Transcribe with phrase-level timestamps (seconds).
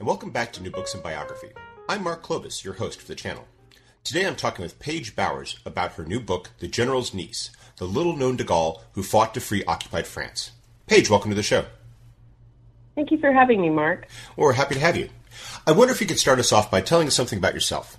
[0.00, 1.50] And welcome back to New Books and Biography.
[1.86, 3.46] I'm Mark Klobas, your host for the channel.
[4.02, 8.16] Today I'm talking with Paige Bowers about her new book, The General's Niece The Little
[8.16, 10.52] Known de Gaulle Who Fought to Free Occupied France.
[10.86, 11.66] Paige, welcome to the show.
[12.94, 14.08] Thank you for having me, Mark.
[14.38, 15.10] Well, we're happy to have you.
[15.66, 17.98] I wonder if you could start us off by telling us something about yourself.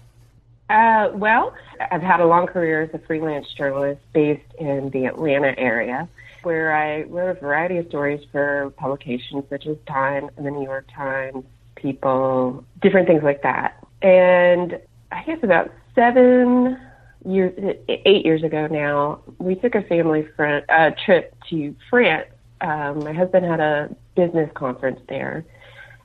[0.71, 1.53] Uh, well,
[1.91, 6.09] I've had a long career as a freelance journalist based in the Atlanta area
[6.41, 10.63] where I wrote a variety of stories for publications such as Time and the New
[10.63, 11.45] York Times,
[11.81, 13.77] People, different things like that.
[14.01, 14.79] And
[15.11, 16.79] I guess about seven
[17.25, 17.53] years,
[17.89, 22.27] eight years ago now, we took a family friend, uh, trip to France.
[22.61, 25.43] Um, my husband had a business conference there,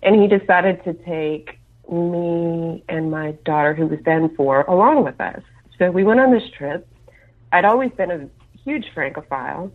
[0.02, 1.58] and he decided to take
[1.90, 5.42] me and my daughter, who was then four, along with us.
[5.78, 6.88] So we went on this trip.
[7.52, 8.28] I'd always been a
[8.64, 9.70] huge Francophile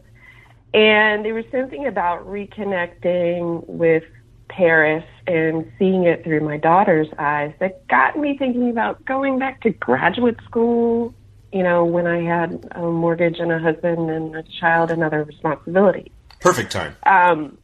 [0.73, 4.03] and there was something about reconnecting with
[4.52, 9.61] Paris and seeing it through my daughter's eyes that got me thinking about going back
[9.61, 11.13] to graduate school,
[11.53, 15.23] you know, when I had a mortgage and a husband and a child and other
[15.23, 16.11] responsibilities.
[16.41, 16.95] Perfect time.
[17.05, 17.58] Um,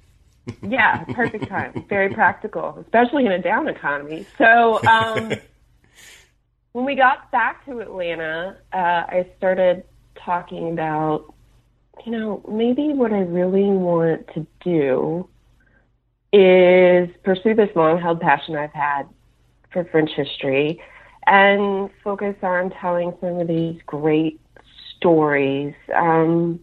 [0.61, 1.85] yeah, perfect time.
[1.89, 4.25] Very practical, especially in a down economy.
[4.38, 5.33] So, um,
[6.72, 9.83] when we got back to Atlanta, uh, I started
[10.16, 11.33] talking about
[12.05, 15.27] you know, maybe what I really want to do
[16.33, 19.03] is pursue this long held passion I've had
[19.72, 20.81] for French history
[21.25, 24.40] and focus on telling some of these great
[24.96, 26.59] stories um,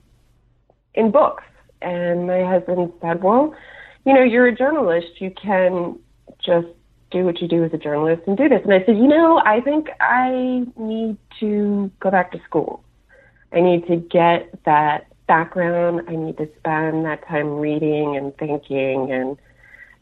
[0.95, 1.45] in books.
[1.83, 3.55] And my husband said, Well,
[4.07, 5.21] you know, you're a journalist.
[5.21, 5.99] You can
[6.45, 6.67] just
[7.11, 8.61] do what you do as a journalist and do this.
[8.65, 12.83] And I said, You know, I think I need to go back to school.
[13.53, 16.03] I need to get that background.
[16.09, 19.37] I need to spend that time reading and thinking and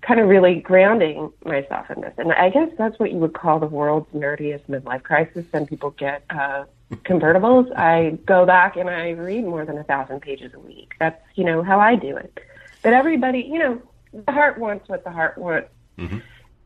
[0.02, 2.12] kind of really grounding myself in this.
[2.18, 5.46] And I guess that's what you would call the world's nerdiest midlife crisis.
[5.52, 6.64] Some people get uh,
[7.04, 7.72] convertibles.
[7.76, 10.94] I go back and I read more than a thousand pages a week.
[10.98, 12.36] That's, you know, how I do it.
[12.82, 15.68] But everybody, you know, the heart wants what the heart wants.
[15.98, 16.18] Mm-hmm.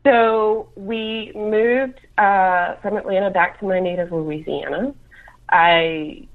[0.03, 4.95] So we moved uh, from Atlanta back to my native Louisiana.
[5.49, 6.27] I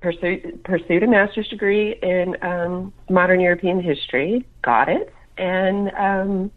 [0.00, 6.50] pursued pursued a master's degree in um, modern European history, got it, and um,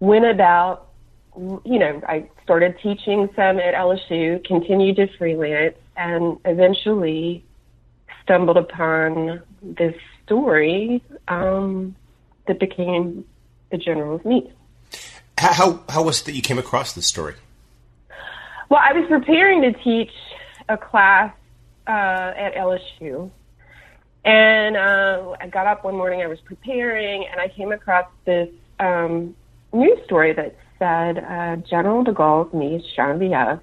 [0.00, 0.88] went about.
[1.36, 7.44] You know, I started teaching some at LSU, continued to freelance, and eventually
[8.22, 11.96] stumbled upon this story um,
[12.46, 13.24] that became
[13.70, 14.50] the General's Niece.
[15.38, 17.34] How how was it that you came across this story?
[18.68, 20.12] Well, I was preparing to teach
[20.68, 21.34] a class
[21.86, 21.90] uh,
[22.36, 23.30] at LSU.
[24.24, 28.48] And uh, I got up one morning, I was preparing, and I came across this
[28.80, 29.34] um,
[29.72, 33.60] news story that said uh, General de Gaulle's niece, Genevieve,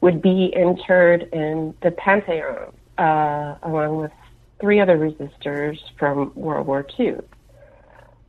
[0.00, 4.12] would be interred in the Pantheon uh, along with
[4.60, 7.16] three other resistors from World War II.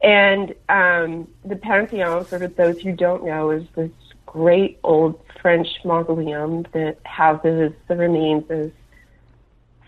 [0.01, 3.91] And um, the Pantheon, for those who don't know, is this
[4.25, 8.72] great old French mausoleum that houses the remains of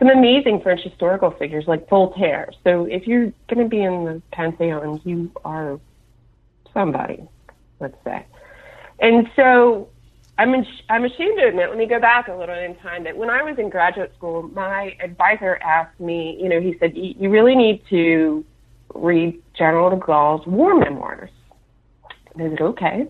[0.02, 2.52] some amazing French historical figures like Voltaire.
[2.64, 5.80] So if you're going to be in the Pantheon, you are
[6.74, 7.22] somebody,
[7.80, 8.26] let's say.
[9.00, 9.90] And so
[10.40, 13.30] I'm, I'm ashamed to admit, let me go back a little in time, that when
[13.30, 17.54] I was in graduate school, my advisor asked me, you know, he said, you really
[17.54, 18.44] need to
[18.96, 21.30] read General de Gaulle's war memoirs.
[22.34, 23.08] And I said, okay.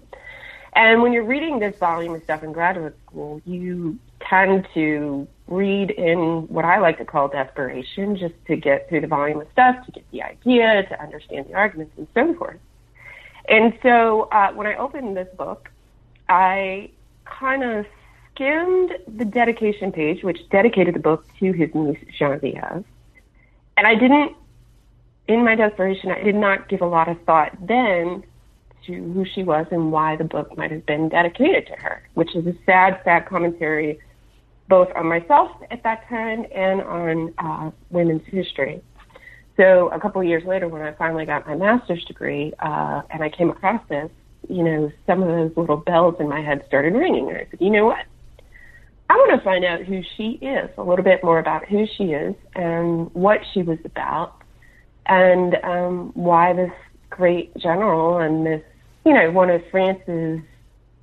[0.73, 5.91] And when you're reading this volume of stuff in graduate school, you tend to read
[5.91, 9.85] in what I like to call desperation, just to get through the volume of stuff,
[9.85, 12.59] to get the idea, to understand the arguments, and so forth.
[13.49, 15.69] And so uh, when I opened this book,
[16.29, 16.89] I
[17.25, 17.85] kind of
[18.33, 22.85] skimmed the dedication page, which dedicated the book to his niece Genevieve.
[23.77, 24.35] And I didn't,
[25.27, 28.23] in my desperation, I did not give a lot of thought then
[28.85, 32.35] to who she was and why the book might have been dedicated to her, which
[32.35, 33.99] is a sad, sad commentary
[34.71, 38.81] both on myself at that time and on uh, women's history.
[39.57, 43.21] So a couple of years later, when I finally got my master's degree, uh, and
[43.21, 44.09] I came across this,
[44.49, 47.27] you know, some of those little bells in my head started ringing.
[47.27, 48.05] And I said, you know what?
[49.09, 52.05] I want to find out who she is, a little bit more about who she
[52.05, 54.41] is and what she was about,
[55.07, 56.71] and um, why this
[57.09, 58.61] great general and this,
[59.05, 60.39] you know, one of France's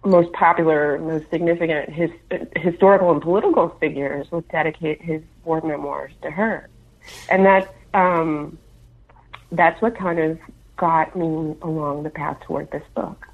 [0.08, 2.10] most popular, most significant his,
[2.56, 6.68] historical and political figures would dedicate his war memoirs to her.
[7.30, 8.58] And that's, um,
[9.52, 10.38] that's what kind of
[10.76, 13.26] got me along the path toward this book.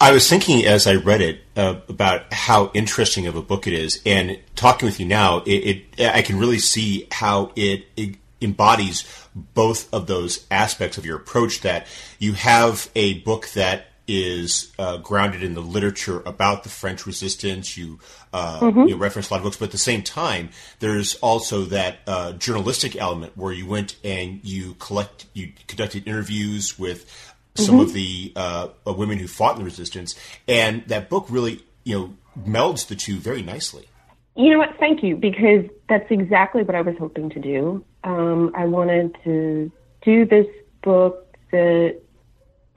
[0.00, 3.72] I was thinking as I read it uh, about how interesting of a book it
[3.72, 8.16] is, and talking with you now, it, it I can really see how it, it,
[8.42, 9.04] embodies
[9.34, 11.62] both of those aspects of your approach.
[11.62, 11.86] That
[12.18, 17.76] you have a book that is uh, grounded in the literature about the French resistance.
[17.76, 17.98] You,
[18.32, 18.82] uh, mm-hmm.
[18.82, 22.32] you reference a lot of books, but at the same time, there's also that uh,
[22.32, 27.84] journalistic element where you went and you collect, you conducted interviews with some mm-hmm.
[27.84, 30.14] of the uh, uh, women who fought in the resistance,
[30.46, 33.88] and that book really, you know, melds the two very nicely.
[34.36, 34.76] You know what?
[34.78, 37.82] Thank you, because that's exactly what I was hoping to do.
[38.04, 40.46] Um, I wanted to do this
[40.82, 41.96] book that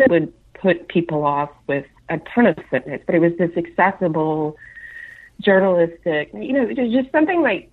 [0.08, 4.58] would put people off with a ton of fitness, but it was this accessible,
[5.42, 7.70] journalistic, you know, just something like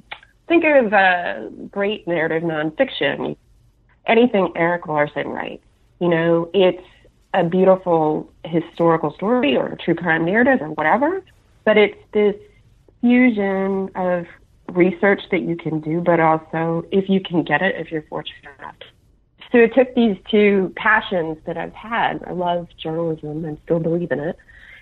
[0.48, 3.36] think of uh, great narrative nonfiction.
[4.06, 5.64] Anything Erik Larson writes,
[6.00, 6.82] you know, it's
[7.34, 11.22] a beautiful historical story or a true crime narrative or whatever,
[11.64, 12.36] but it's this
[13.00, 14.26] fusion of
[14.72, 18.44] research that you can do, but also if you can get it, if you're fortunate
[18.58, 18.76] enough.
[19.56, 22.22] So it took these two passions that I've had.
[22.26, 24.36] I love journalism and still believe in it,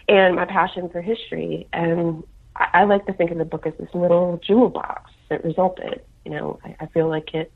[0.08, 1.68] and my passion for history.
[1.72, 2.24] And
[2.56, 6.02] I, I like to think of the book as this little jewel box that resulted.
[6.24, 7.52] You know, I, I feel like it.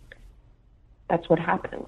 [1.11, 1.87] That's what happened.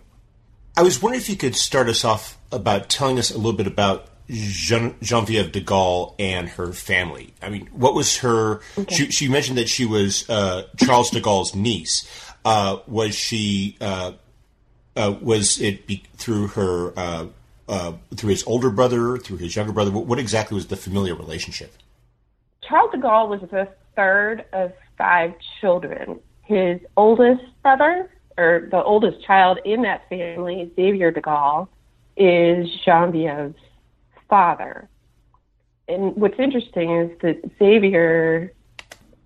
[0.76, 3.68] I was wondering if you could start us off about telling us a little bit
[3.68, 7.34] about Gen- Genevieve de Gaulle and her family.
[7.40, 8.62] I mean, what was her?
[8.76, 8.96] Okay.
[8.96, 12.04] She, she, mentioned that she was uh, Charles de Gaulle's niece.
[12.44, 13.76] Uh, was she?
[13.80, 14.14] Uh,
[15.00, 16.98] uh was it be, through her?
[16.98, 17.26] Uh,
[17.70, 19.92] uh, through his older brother, through his younger brother.
[19.92, 21.72] What, what exactly was the familial relationship?
[22.62, 26.18] Charles de Gaulle was the third of five children.
[26.42, 31.68] His oldest brother or the oldest child in that family, Xavier de Gaulle,
[32.16, 33.54] is Genevieve's
[34.28, 34.88] father.
[35.88, 38.52] And what's interesting is that Xavier,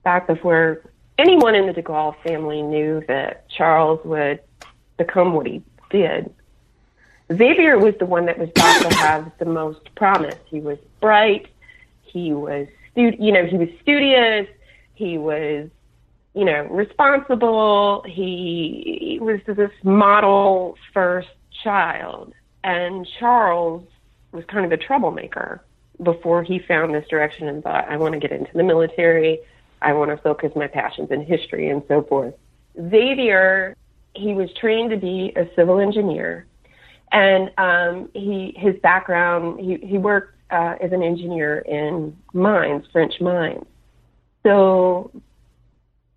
[0.02, 0.82] back before
[1.18, 4.40] anyone in the de Gaulle family knew that Charles would
[4.96, 6.32] become what he did,
[7.32, 10.36] Xavier was the one that was thought to have the most promise.
[10.46, 11.48] He was bright.
[12.02, 14.46] He was, you know, he was studious.
[14.94, 15.70] He was
[16.34, 18.04] you know, responsible.
[18.06, 21.28] He, he was this model first
[21.62, 22.34] child.
[22.64, 23.86] And Charles
[24.32, 25.62] was kind of a troublemaker
[26.02, 29.38] before he found this direction and thought, I want to get into the military.
[29.80, 32.34] I want to focus my passions in history and so forth.
[32.90, 33.76] Xavier,
[34.14, 36.46] he was trained to be a civil engineer.
[37.12, 43.20] And um, he, his background, he, he worked uh, as an engineer in mines, French
[43.20, 43.64] mines.
[44.42, 45.10] So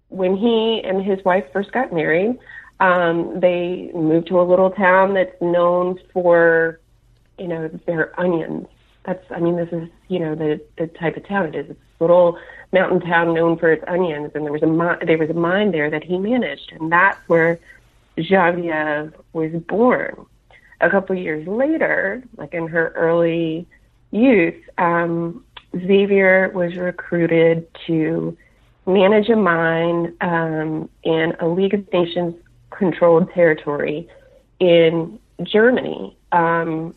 [0.10, 2.38] when he and his wife first got married,
[2.80, 6.80] um, they moved to a little town that's known for,
[7.38, 8.68] you know, their onions.
[9.06, 11.70] That's, I mean, this is, you know, the the type of town it is.
[11.70, 12.38] It's a little
[12.74, 15.72] mountain town known for its onions, and there was a mi- there was a mine
[15.72, 17.60] there that he managed, and that's where
[18.20, 20.26] Genevieve was born.
[20.82, 23.68] A couple years later, like in her early
[24.12, 28.38] youth, um, Xavier was recruited to
[28.86, 32.36] manage a mine um, in a League of Nations
[32.70, 34.08] controlled territory
[34.60, 36.96] in Germany, um,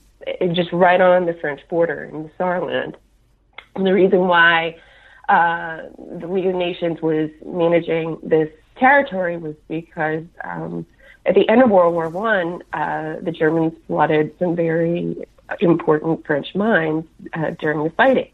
[0.53, 2.95] just right on the French border in the Saarland.
[3.75, 4.77] And the reason why
[5.29, 5.83] uh,
[6.19, 10.87] the League of Nations was managing this territory was because um,
[11.27, 15.17] at the end of World War One, uh, the Germans flooded some very
[15.61, 18.31] important French mines uh, during the fighting.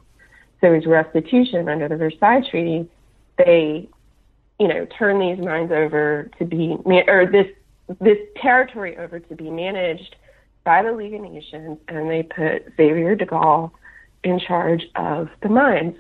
[0.61, 2.89] So as restitution under the Versailles Treaty,
[3.39, 3.89] they,
[4.59, 6.77] you know, turn these mines over to be,
[7.09, 7.49] or this
[8.01, 10.17] this territory over to be managed
[10.65, 13.71] by the League of Nations, and they put Xavier de Gaulle
[14.25, 15.95] in charge of the mines,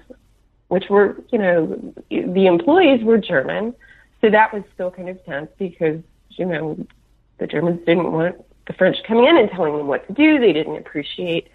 [0.68, 3.72] which were, you know, the employees were German,
[4.20, 6.00] so that was still kind of tense because,
[6.38, 6.86] you know,
[7.38, 10.38] the Germans didn't want the French coming in and telling them what to do.
[10.38, 11.48] They didn't appreciate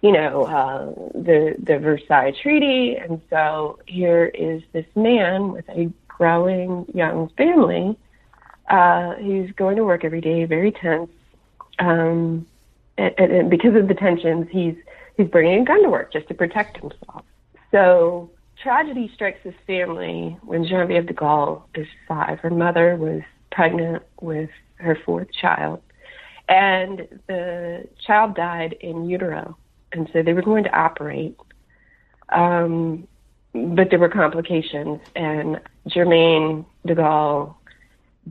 [0.00, 5.90] you know, uh, the the Versailles Treaty, and so here is this man with a
[6.06, 7.96] growing young family
[8.68, 11.10] Uh, he's going to work every day, very tense.
[11.78, 12.46] Um,
[12.96, 14.74] and, and because of the tensions, he's
[15.16, 17.24] he's bringing a gun to work just to protect himself.
[17.70, 18.30] So
[18.62, 22.40] tragedy strikes his family when Genevieve de Gaulle is five.
[22.40, 25.80] Her mother was pregnant with her fourth child,
[26.48, 29.56] and the child died in utero,
[29.92, 31.36] and so they were going to operate.
[32.30, 33.06] Um,
[33.54, 37.54] but there were complications, and Germaine de Gaulle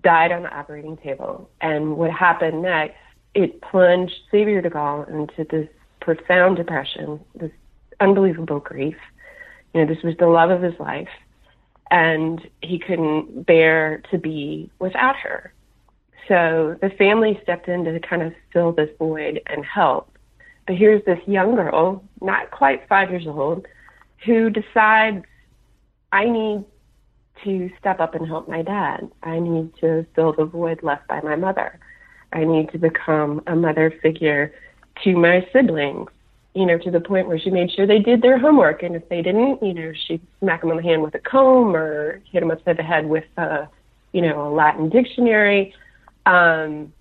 [0.03, 1.49] died on the operating table.
[1.61, 2.97] And what happened next,
[3.33, 5.67] it plunged Xavier de Gaulle into this
[5.99, 7.51] profound depression, this
[7.99, 8.97] unbelievable grief.
[9.73, 11.09] You know, this was the love of his life,
[11.91, 15.53] and he couldn't bear to be without her.
[16.27, 20.17] So the family stepped in to kind of fill this void and help.
[20.65, 23.65] But here's this young girl, not quite five years old,
[24.25, 25.23] who decides,
[26.11, 26.65] I need
[27.43, 29.09] to step up and help my dad.
[29.23, 31.79] I need to fill the void left by my mother.
[32.33, 34.53] I need to become a mother figure
[35.03, 36.09] to my siblings,
[36.57, 38.81] you know, to the point where she made sure they did their homework.
[38.81, 41.75] And if they didn't, you know, she'd smack them on the hand with a comb
[41.75, 43.69] or hit them upside the head with, a,
[44.11, 45.73] you know, a Latin dictionary.
[46.25, 46.91] Um,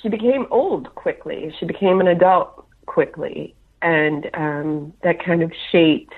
[0.00, 1.52] she became old quickly.
[1.58, 3.56] She became an adult quickly.
[3.82, 6.12] And um, that kind of shaped,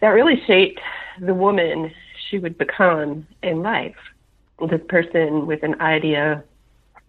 [0.00, 0.80] that really shaped
[1.20, 1.90] the woman
[2.28, 3.96] she would become in life.
[4.70, 6.44] This person with an idea.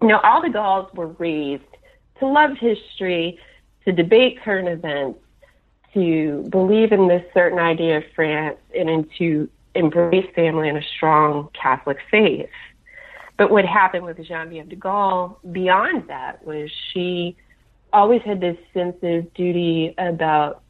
[0.01, 1.63] You know, all the Gaulles were raised
[2.23, 3.39] to love history,
[3.85, 5.19] to debate current events,
[5.93, 11.49] to believe in this certain idea of France, and to embrace family and a strong
[11.59, 12.49] Catholic faith.
[13.37, 17.35] But what happened with Genevieve de Gaulle beyond that was she
[17.91, 20.61] always had this sense of duty about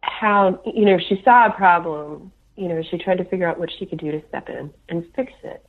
[0.00, 3.70] how, you know, she saw a problem you know, she tried to figure out what
[3.78, 5.64] she could do to step in and fix it.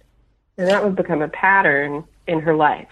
[0.58, 2.88] And that would become a pattern in her life.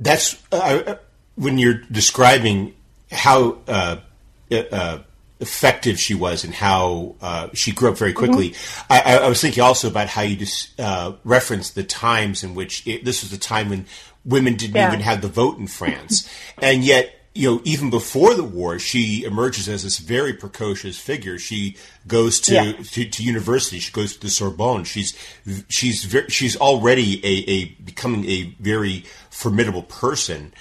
[0.00, 0.96] That's uh,
[1.36, 2.74] when you're describing
[3.12, 3.98] how uh,
[4.50, 4.98] uh,
[5.40, 8.50] effective she was and how uh, she grew up very quickly.
[8.50, 8.92] Mm-hmm.
[8.92, 12.86] I, I, was thinking also about how you just uh, referenced the times in which
[12.86, 13.86] it, this was the time when
[14.24, 14.88] women didn't yeah.
[14.88, 16.28] even have the vote in France,
[16.60, 21.38] and yet you know, even before the war, she emerges as this very precocious figure.
[21.38, 22.72] She goes to, yeah.
[22.72, 23.78] to, to, university.
[23.78, 24.84] She goes to the Sorbonne.
[24.84, 25.16] She's
[25.68, 30.52] she's very, she's already a, a becoming a very formidable person,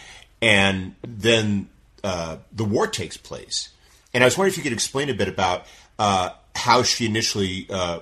[0.41, 1.69] and then
[2.03, 3.69] uh, the war takes place.
[4.13, 5.65] And I was wondering if you could explain a bit about
[5.97, 7.99] uh, how she initially uh,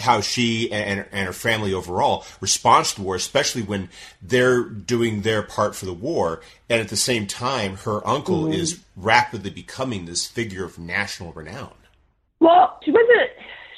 [0.00, 3.88] how she and, and her family overall responds to the war, especially when
[4.20, 8.54] they're doing their part for the war, and at the same time, her uncle mm.
[8.54, 11.72] is rapidly becoming this figure of national renown.
[12.40, 13.30] Well, she wasn't.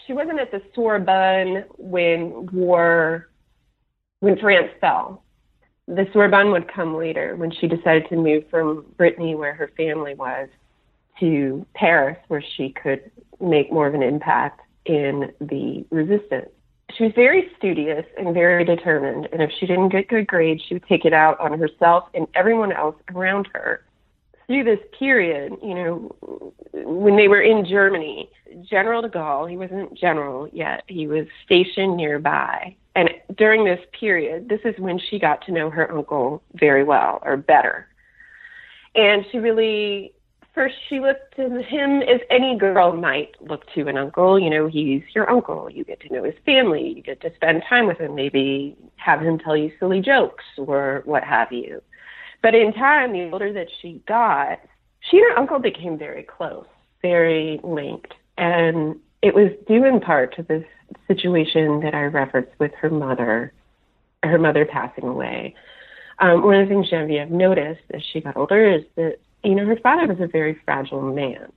[0.07, 3.31] She wasn't at the Sorbonne when war,
[4.21, 5.23] when France fell.
[5.89, 10.15] The Sorbonne would come later when she decided to move from Brittany, where her family
[10.15, 10.49] was,
[11.21, 16.51] to Paris, where she could make more of an impact in the resistance.
[16.97, 20.75] She was very studious and very determined, and if she didn't get good grades, she
[20.75, 23.85] would take it out on herself and everyone else around her.
[24.47, 26.15] Through this period, you know,
[26.73, 28.31] when they were in Germany,
[28.63, 32.77] General de Gaulle, he wasn't general yet, he was stationed nearby.
[32.95, 37.21] And during this period, this is when she got to know her uncle very well,
[37.25, 37.89] or better.
[38.95, 40.13] And she really
[40.55, 44.39] first she looked to him as any girl might look to an uncle.
[44.39, 45.69] You know, he's your uncle.
[45.71, 46.93] You get to know his family.
[46.97, 48.15] You get to spend time with him.
[48.15, 51.83] Maybe have him tell you silly jokes or what have you.
[52.43, 54.61] But in time, the older that she got,
[55.01, 56.67] she and her uncle became very close,
[57.03, 58.15] very linked.
[58.39, 60.65] And it was due in part to this
[61.09, 63.53] situation that I referenced with her mother,
[64.23, 65.55] her mother passing away.
[66.19, 69.67] Um, one of the things Genevieve noticed as she got older is that you know,
[69.67, 71.53] her father was a very fragile man.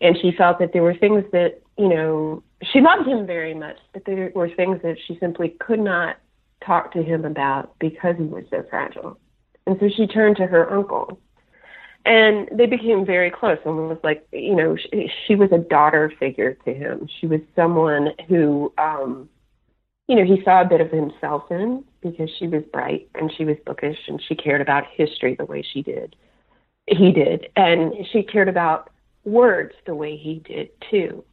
[0.00, 3.78] And she felt that there were things that, you know, she loved him very much,
[3.92, 6.16] but there were things that she simply could not
[6.64, 9.18] talk to him about because he was so fragile.
[9.66, 11.18] And so she turned to her uncle.
[12.06, 16.12] And they became very close and was like, you know, she, she was a daughter
[16.18, 17.08] figure to him.
[17.18, 19.30] She was someone who, um,
[20.06, 23.46] you know, he saw a bit of himself in because she was bright and she
[23.46, 26.14] was bookish and she cared about history the way she did
[26.86, 28.90] he did, and she cared about
[29.24, 31.24] words the way he did too.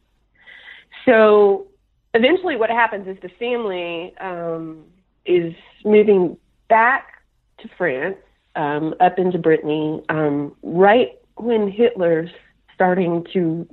[1.04, 1.68] So
[2.14, 4.84] eventually, what happens is the family um,
[5.26, 5.54] is
[5.84, 6.36] moving
[6.68, 7.22] back
[7.58, 8.16] to France,
[8.56, 12.30] um, up into Brittany, um, right when Hitler's
[12.74, 13.66] starting to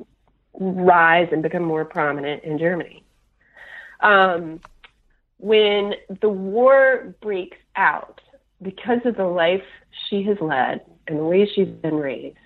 [0.60, 3.04] rise and become more prominent in Germany.
[4.02, 4.60] Um,
[5.38, 8.22] when the war breaks out,
[8.62, 9.64] because of the life
[10.10, 12.38] she has led and the way she's been raised,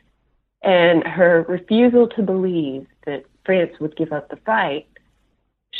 [0.61, 4.87] and her refusal to believe that France would give up the fight,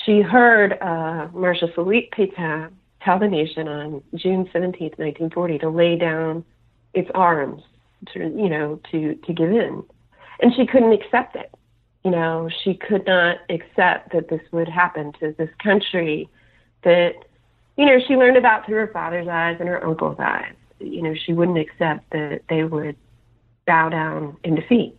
[0.05, 2.71] she heard uh, Marshal Philippe Pétain
[3.01, 6.43] tell the nation on June 17, 1940, to lay down
[6.93, 7.61] its arms,
[8.13, 9.83] to, you know, to, to give in.
[10.41, 11.51] And she couldn't accept it.
[12.03, 16.29] You know, she could not accept that this would happen to this country
[16.83, 17.13] that,
[17.77, 20.53] you know, she learned about through her father's eyes and her uncle's eyes.
[20.79, 22.95] You know, she wouldn't accept that they would
[23.65, 24.97] bow down in defeat.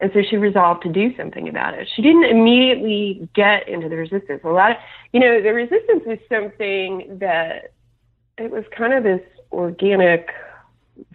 [0.00, 1.88] And so she resolved to do something about it.
[1.94, 4.40] She didn't immediately get into the resistance.
[4.44, 4.76] A lot of,
[5.12, 7.72] you know, the resistance was something that
[8.36, 9.20] it was kind of this
[9.52, 10.28] organic,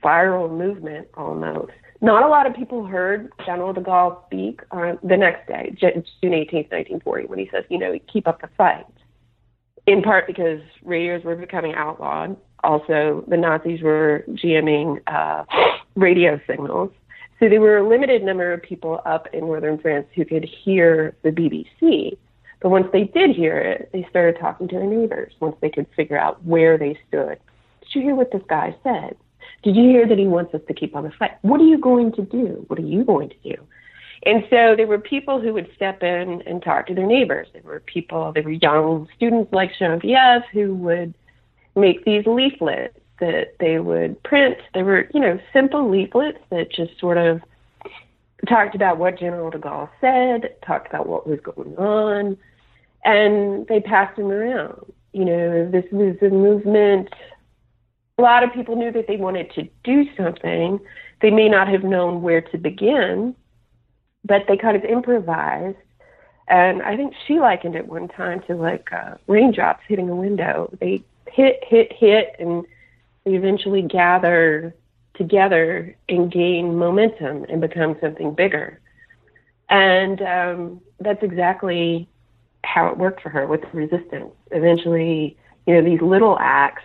[0.01, 1.74] viral movement almost.
[2.00, 6.03] Not a lot of people heard General de Gaulle speak on the next day, June
[6.21, 8.86] 18th, 1940, when he says, you know, keep up the fight.
[9.88, 12.38] In part because radios were becoming outlawed.
[12.63, 15.46] Also, the Nazis were jamming uh,
[15.96, 16.91] radio signals
[17.39, 21.15] so there were a limited number of people up in northern France who could hear
[21.22, 22.17] the BBC.
[22.62, 25.86] But once they did hear it, they started talking to their neighbors once they could
[25.96, 27.38] figure out where they stood.
[27.82, 29.15] Did you hear what this guy said?
[29.62, 31.32] Did you hear that he wants us to keep on the fight?
[31.44, 32.65] What are you going to do?
[32.67, 33.56] What are you going to do?
[34.24, 37.47] And so there were people who would step in and talk to their neighbors.
[37.53, 41.13] There were people, there were young students like Genevieve who would
[41.75, 44.57] make these leaflets that they would print.
[44.74, 47.41] They were, you know, simple leaflets that just sort of
[48.47, 52.38] talked about what General de Gaulle said, talked about what was going on,
[53.03, 54.93] and they passed them around.
[55.13, 57.09] You know, this was a movement.
[58.17, 60.79] A lot of people knew that they wanted to do something.
[61.21, 63.36] They may not have known where to begin,
[64.27, 65.77] but they kind of improvised.
[66.48, 70.69] And I think she likened it one time to like uh, raindrops hitting a window.
[70.79, 72.65] They hit, hit, hit, and
[73.25, 74.74] they eventually gather
[75.15, 78.80] together and gain momentum and become something bigger.
[79.69, 82.08] And um, that's exactly
[82.63, 84.32] how it worked for her with the resistance.
[84.52, 86.84] Eventually, you know, these little acts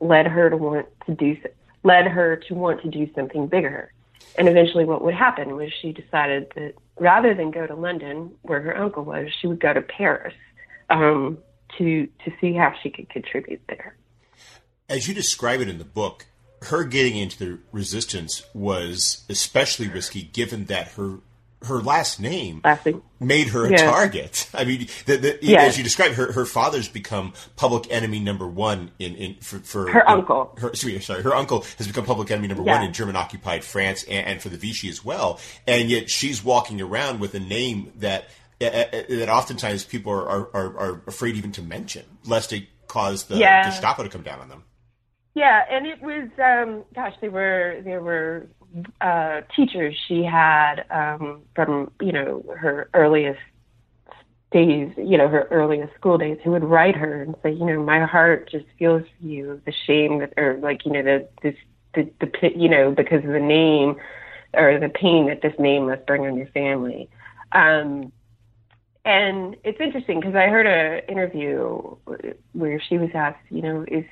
[0.00, 1.36] led her to want to do,
[1.84, 3.92] led her to want to do something bigger.
[4.36, 8.60] And eventually, what would happen was she decided that rather than go to London, where
[8.60, 10.34] her uncle was, she would go to Paris
[10.90, 11.38] um,
[11.78, 13.96] to to see how she could contribute there.
[14.88, 16.26] As you describe it in the book,
[16.62, 21.18] her getting into the resistance was especially risky given that her
[21.64, 22.62] her last name
[23.20, 23.90] made her a yeah.
[23.90, 24.48] target.
[24.54, 25.70] I mean, the, the, yes.
[25.70, 29.90] as you described, her her father's become public enemy number one in, in for, for
[29.90, 30.56] her uncle.
[30.58, 32.76] Her, sorry, her uncle has become public enemy number yeah.
[32.76, 35.40] one in German occupied France and, and, for the Vichy as well.
[35.66, 38.28] And yet she's walking around with a name that
[38.60, 43.24] uh, uh that oftentimes people are, are, are afraid even to mention, lest it cause
[43.24, 43.68] the yeah.
[43.68, 44.64] Gestapo to come down on them.
[45.34, 48.48] Yeah, and it was um gosh, there were there were
[49.00, 53.40] uh teachers she had um from, you know, her earliest
[54.52, 57.82] days, you know, her earliest school days who would write her and say, you know,
[57.82, 61.56] my heart just feels for you, the shame that or like, you know, the this
[61.94, 63.96] the the you know, because of the name
[64.54, 67.08] or the pain that this name must bring on your family.
[67.52, 68.12] Um
[69.04, 71.96] and it's interesting because I heard a interview
[72.52, 74.04] where she was asked, you know, is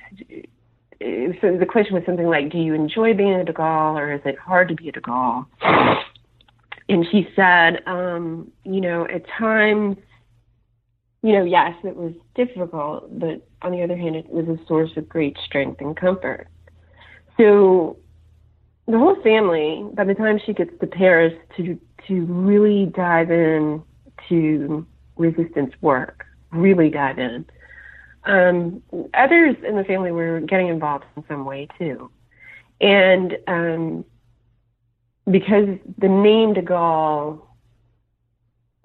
[1.41, 4.21] so the question was something like, "Do you enjoy being a de Gaulle, or is
[4.25, 5.45] it hard to be a de Gaulle?"
[6.89, 9.97] And she said, um, "You know, at times,
[11.21, 14.95] you know, yes, it was difficult, but on the other hand, it was a source
[14.95, 16.47] of great strength and comfort."
[17.37, 17.97] So
[18.87, 23.81] the whole family, by the time she gets to Paris to to really dive in
[24.29, 24.85] to
[25.15, 27.45] resistance work, really dive in
[28.25, 28.81] um,
[29.13, 32.09] others in the family were getting involved in some way too.
[32.79, 34.05] And um,
[35.29, 37.41] because the name de Gaulle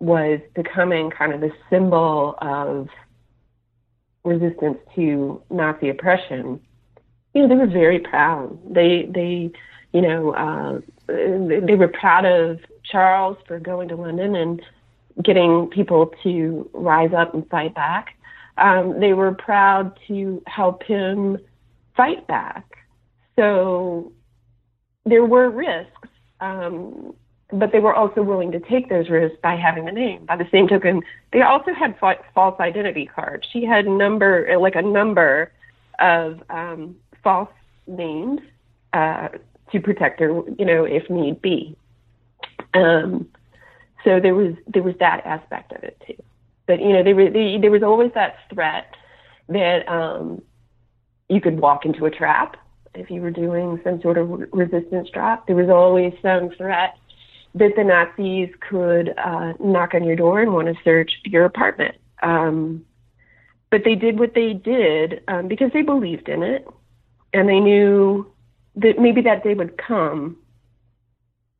[0.00, 2.88] was becoming kind of the symbol of
[4.24, 6.60] resistance to Nazi oppression,
[7.34, 8.58] you know, they were very proud.
[8.72, 9.50] They, they,
[9.92, 14.62] you know, uh, they were proud of Charles for going to London and
[15.22, 18.14] getting people to rise up and fight back
[18.58, 21.38] um, they were proud to help him
[21.96, 22.64] fight back.
[23.36, 24.12] So
[25.04, 26.08] there were risks,
[26.40, 27.14] um,
[27.50, 30.24] but they were also willing to take those risks by having the name.
[30.26, 33.46] By the same token, they also had fa- false identity cards.
[33.52, 35.52] She had number, like a number
[35.98, 37.50] of um, false
[37.86, 38.40] names
[38.92, 39.28] uh,
[39.72, 41.76] to protect her, you know, if need be.
[42.74, 43.28] Um,
[44.04, 46.22] so there was there was that aspect of it too.
[46.68, 48.94] But you know, they they, there was always that threat
[49.48, 50.42] that um,
[51.28, 52.58] you could walk into a trap
[52.94, 55.46] if you were doing some sort of resistance drop.
[55.46, 56.94] There was always some threat
[57.54, 61.96] that the Nazis could uh, knock on your door and want to search your apartment.
[62.22, 62.84] Um,
[63.70, 66.68] but they did what they did um, because they believed in it,
[67.32, 68.30] and they knew
[68.76, 70.36] that maybe that day would come.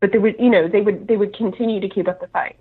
[0.01, 2.59] But they would, you know, they would they would continue to keep up the fight.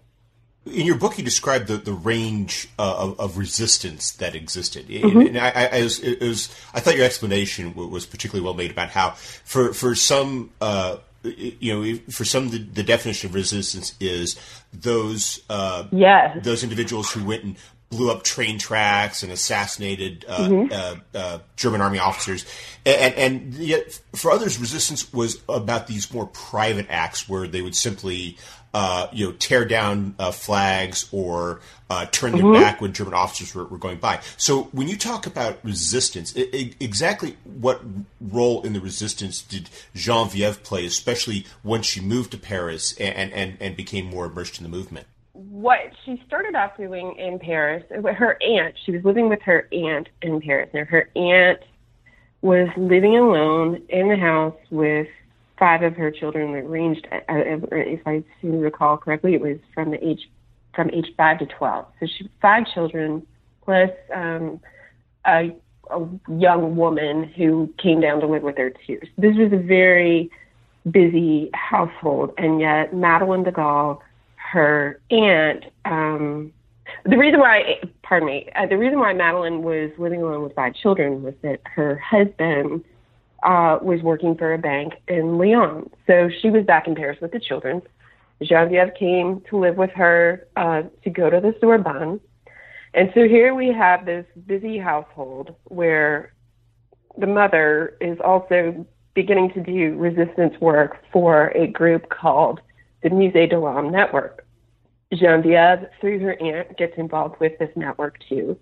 [0.71, 4.87] In your book, you described the, the range uh, of, of, resistance that existed.
[4.87, 5.19] Mm-hmm.
[5.19, 9.11] And, I, I, was, was, I thought your explanation was particularly well made about how,
[9.11, 14.39] for for some, uh, you know, for some, the, the, definition of resistance is
[14.73, 16.43] those uh, yes.
[16.43, 17.57] those individuals who went and
[17.89, 20.73] blew up train tracks and assassinated uh, mm-hmm.
[20.73, 22.45] uh, uh, German army officers,
[22.85, 27.75] and, and, yet for others, resistance was about these more private acts where they would
[27.75, 28.37] simply,
[28.73, 32.61] uh, you know, tear down uh, flags or uh, turn their mm-hmm.
[32.61, 34.19] back when German officers were, were, going by.
[34.37, 37.81] So when you talk about resistance, it, it, exactly what
[38.19, 43.57] role in the resistance did Genevieve play, especially once she moved to Paris and, and,
[43.59, 45.07] and became more immersed in the movement?
[45.37, 50.09] what she started off doing in Paris, her aunt, she was living with her aunt
[50.21, 50.69] in Paris.
[50.73, 51.59] Now, her aunt
[52.41, 55.07] was living alone in the house with
[55.57, 59.91] five of her children, were ranged, uh, uh, if I recall correctly, it was from
[59.91, 60.29] the age
[60.75, 61.85] from age five to twelve.
[61.99, 63.25] So she five children
[63.63, 64.59] plus um,
[65.25, 65.55] a,
[65.89, 68.99] a young woman who came down to live with her too.
[69.01, 70.29] So this was a very
[70.89, 73.99] busy household, and yet Madeleine de Gaulle
[74.35, 75.65] her aunt.
[75.85, 76.53] Um,
[77.03, 80.73] the reason why, pardon me, uh, the reason why Madeleine was living alone with five
[80.73, 82.85] children was that her husband
[83.47, 85.89] uh, was working for a bank in Lyon.
[86.05, 87.81] So she was back in Paris with the children.
[88.43, 92.19] Genevieve came to live with her uh, to go to the Sorbonne.
[92.93, 96.33] And so here we have this busy household where
[97.17, 102.59] the mother is also beginning to do resistance work for a group called
[103.01, 104.45] the Musée de l'Homme network.
[105.13, 108.59] Genevieve, through her aunt, gets involved with this network too,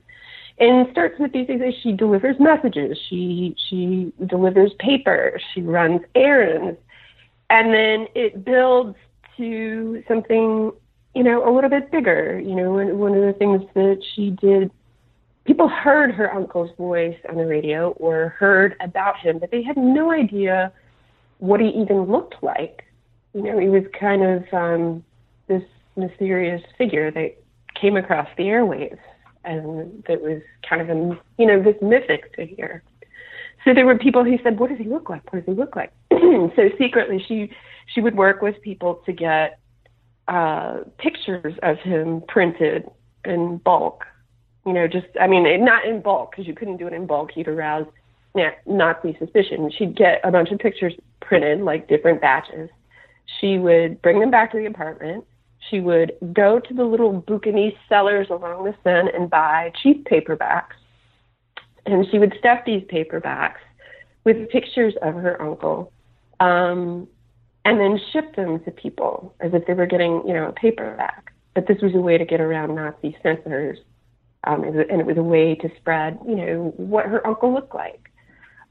[0.58, 1.62] and starts with these things.
[1.82, 2.98] She delivers messages.
[3.10, 5.40] She she delivers paper.
[5.54, 6.80] She runs errands,
[7.50, 8.96] and then it builds
[9.38, 10.72] to something
[11.14, 12.40] you know a little bit bigger.
[12.40, 14.72] You know, one, one of the things that she did.
[15.46, 19.78] People heard her uncle's voice on the radio or heard about him, but they had
[19.78, 20.74] no idea
[21.38, 22.86] what he even looked like
[23.36, 25.04] you know, he was kind of um,
[25.48, 25.62] this
[25.98, 27.36] mysterious figure that
[27.80, 28.98] came across the airwaves
[29.46, 32.84] and that was kind of, a, you know, this mythic to hear.
[33.64, 35.32] So there were people who said, "What does he look like?
[35.32, 37.52] What does he look like?" so secretly, she
[37.94, 39.60] she would work with people to get
[40.28, 42.88] uh, pictures of him printed
[43.24, 44.06] in bulk.
[44.66, 47.32] You know, just I mean, not in bulk because you couldn't do it in bulk.
[47.36, 47.88] You'd arouse
[48.68, 49.72] Nazi suspicion.
[49.76, 52.70] She'd get a bunch of pictures printed, like different batches,
[53.40, 55.26] she would bring them back to the apartment.
[55.70, 60.76] She would go to the little Bouquiniste sellers along the Seine and buy cheap paperbacks.
[61.86, 63.62] And she would stuff these paperbacks
[64.24, 65.92] with pictures of her uncle
[66.40, 67.08] um,
[67.64, 71.32] and then ship them to people as if they were getting, you know, a paperback.
[71.54, 73.78] But this was a way to get around Nazi censors.
[74.44, 78.12] Um, and it was a way to spread, you know, what her uncle looked like.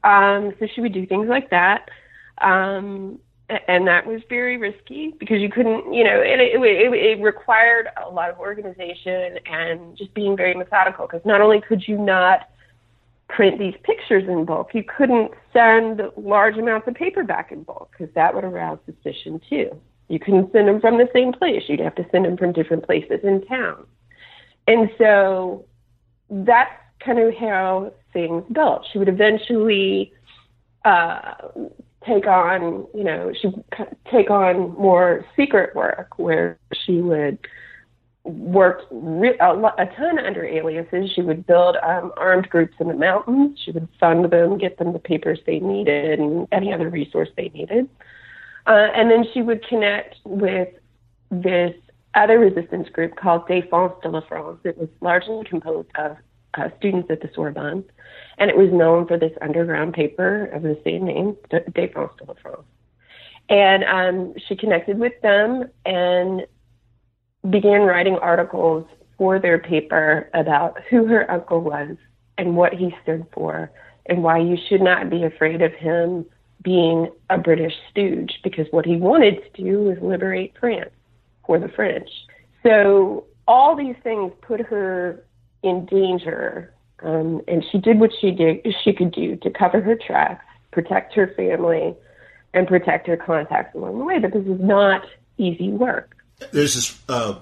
[0.05, 1.89] Um, so she would do things like that.
[2.37, 7.21] Um, and that was very risky because you couldn't, you know, it, it, it, it
[7.21, 11.97] required a lot of organization and just being very methodical because not only could you
[11.97, 12.49] not
[13.27, 17.91] print these pictures in bulk, you couldn't send large amounts of paper back in bulk
[17.91, 19.69] because that would arouse suspicion too.
[20.07, 21.63] You couldn't send them from the same place.
[21.67, 23.85] You'd have to send them from different places in town.
[24.67, 25.65] And so
[26.29, 28.87] that's kind of how things built.
[28.91, 30.13] She would eventually
[30.83, 31.33] uh,
[32.05, 33.49] take on, you know, she
[34.11, 37.39] take on more secret work where she would
[38.23, 41.11] work re- a, a ton under aliases.
[41.13, 43.59] She would build um, armed groups in the mountains.
[43.63, 47.49] She would fund them, get them the papers they needed, and any other resource they
[47.49, 47.89] needed.
[48.67, 50.69] Uh, and then she would connect with
[51.29, 51.75] this
[52.15, 54.59] other resistance group called Défense de la France.
[54.63, 56.17] It was largely composed of
[56.55, 57.83] uh, students at the Sorbonne
[58.37, 62.33] and it was known for this underground paper of the same name, Défense de la
[62.41, 62.65] France.
[63.49, 66.45] And um, she connected with them and
[67.49, 68.85] began writing articles
[69.17, 71.95] for their paper about who her uncle was
[72.37, 73.71] and what he stood for
[74.07, 76.25] and why you should not be afraid of him
[76.63, 80.89] being a British stooge because what he wanted to do was liberate France
[81.45, 82.09] for the French.
[82.63, 85.23] So all these things put her
[85.63, 86.73] in danger.
[87.01, 91.13] Um, and she did what she did she could do to cover her tracks, protect
[91.15, 91.95] her family,
[92.53, 94.19] and protect her contacts along the way.
[94.19, 95.05] But this is not
[95.37, 96.15] easy work.
[96.51, 97.39] There's this uh,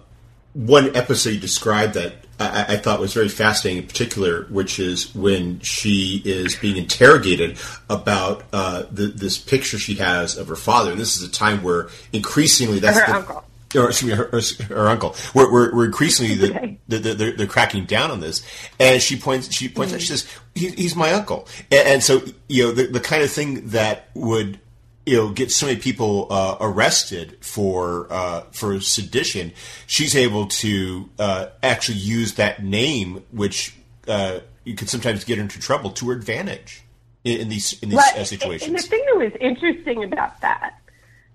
[0.54, 5.13] one episode you described that I, I, thought was very fascinating, in particular, which is
[5.16, 10.92] when she is being interrogated about uh, the, this picture she has of her father.
[10.92, 14.29] And this is a time where increasingly that's her the, uncle or excuse me, her,
[14.31, 15.15] her, her uncle.
[15.33, 16.79] We're, we're, we're increasingly the, okay.
[16.88, 18.43] the, the, they're, they're, cracking down on this,
[18.79, 19.95] and she points she points mm-hmm.
[19.95, 23.23] out she says he, he's my uncle, and, and, so you know the the kind
[23.23, 24.59] of thing that would
[25.05, 29.51] you know get so many people uh, arrested for uh, for sedition.
[29.88, 33.75] She's able to uh, actually use that name, which
[34.07, 36.83] uh, you could sometimes get into trouble to her advantage
[37.23, 38.69] in, in these in these uh, situations.
[38.69, 40.79] And the thing that was interesting about that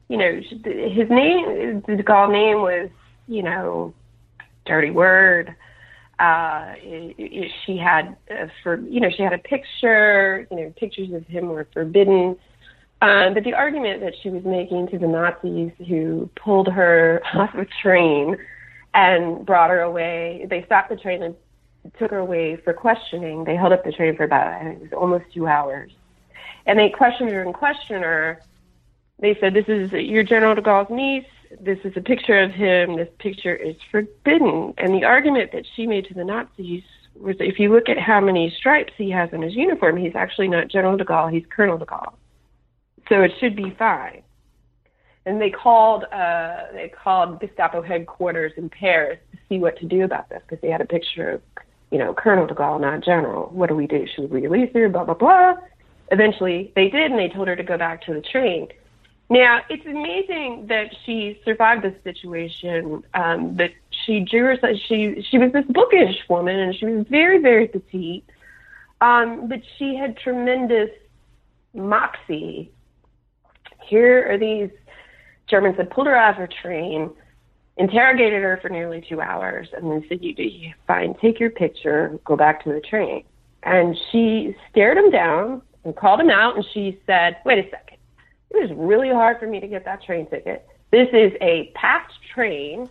[0.08, 2.88] you know, his name, the Gaulle name was,
[3.26, 3.94] you know,
[4.64, 5.54] dirty word.
[6.18, 6.74] Uh,
[7.64, 10.46] she had, uh, for you know, she had a picture.
[10.50, 12.36] You know, pictures of him were forbidden.
[13.00, 17.54] Um, but the argument that she was making to the Nazis who pulled her off
[17.54, 18.36] a train
[18.94, 21.36] and brought her away, they stopped the train and
[21.98, 23.44] took her away for questioning.
[23.44, 25.92] They held up the train for about, I think it was almost two hours.
[26.66, 28.40] And they questioned her and questioned her
[29.20, 31.24] they said, This is your General de Gaulle's niece.
[31.60, 32.96] This is a picture of him.
[32.96, 34.74] This picture is forbidden.
[34.78, 36.82] And the argument that she made to the Nazis
[37.18, 40.48] was if you look at how many stripes he has on his uniform, he's actually
[40.48, 42.14] not General de Gaulle, he's Colonel de Gaulle.
[43.08, 44.22] So it should be fine.
[45.26, 50.04] And they called uh, they called Gestapo headquarters in Paris to see what to do
[50.04, 51.42] about this because they had a picture of,
[51.90, 53.48] you know, Colonel de Gaulle, not General.
[53.50, 54.06] What do we do?
[54.14, 54.88] Should we release her?
[54.88, 55.54] Blah blah blah.
[56.10, 58.68] Eventually, they did, and they told her to go back to the train.
[59.30, 63.02] Now, it's amazing that she survived this situation.
[63.12, 67.38] Um, but she drew herself, she, she was this bookish woman and she was very,
[67.38, 68.24] very petite.
[69.00, 70.90] Um, but she had tremendous
[71.74, 72.72] moxie.
[73.84, 74.70] Here are these
[75.46, 77.10] Germans that pulled her off of her train,
[77.76, 82.18] interrogated her for nearly two hours, and then said, you, you fine, take your picture,
[82.24, 83.24] go back to the train.
[83.62, 87.97] And she stared him down and called him out, and she said, wait a second
[88.50, 90.66] it was really hard for me to get that train ticket.
[90.90, 92.88] This is a packed train.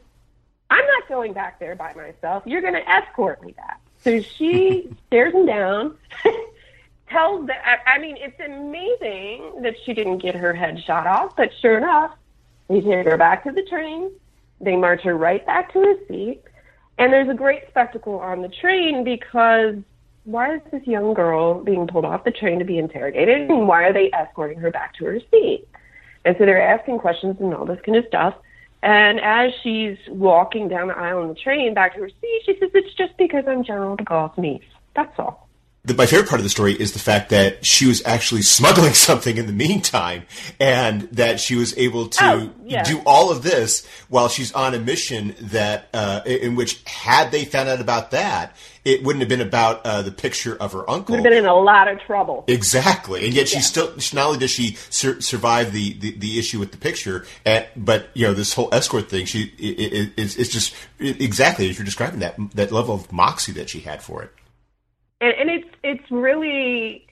[0.70, 2.44] I'm not going back there by myself.
[2.46, 3.82] You're going to escort me back.
[4.04, 5.98] So she stares him down,
[7.10, 11.50] tells that, I mean, it's amazing that she didn't get her head shot off, but
[11.62, 12.16] sure enough,
[12.68, 14.12] they take her back to the train.
[14.60, 16.44] They march her right back to her seat.
[16.98, 19.76] And there's a great spectacle on the train because
[20.28, 23.84] why is this young girl being pulled off the train to be interrogated and why
[23.84, 25.66] are they escorting her back to her seat?
[26.26, 28.36] And so they're asking questions and all this kind of stuff.
[28.84, 32.58] And as she's walking down the aisle in the train back to her seat, she
[32.60, 34.62] says, It's just because I'm General de Gaulle's niece.
[34.96, 35.47] That's all
[35.88, 38.94] the, my favorite part of the story is the fact that she was actually smuggling
[38.94, 40.24] something in the meantime,
[40.60, 42.84] and that she was able to oh, yeah.
[42.84, 47.46] do all of this while she's on a mission that, uh, in which, had they
[47.46, 51.14] found out about that, it wouldn't have been about uh, the picture of her uncle.
[51.14, 52.44] Would have been in a lot of trouble.
[52.48, 53.62] Exactly, and yet she yeah.
[53.62, 53.94] still.
[54.14, 58.10] Not only does she sur- survive the, the, the, issue with the picture, and, but
[58.14, 59.26] you know this whole escort thing.
[59.26, 63.54] She it, it, it's, it's just exactly as you're describing that that level of moxie
[63.54, 64.32] that she had for it
[65.20, 65.68] and, and it's
[66.10, 67.08] really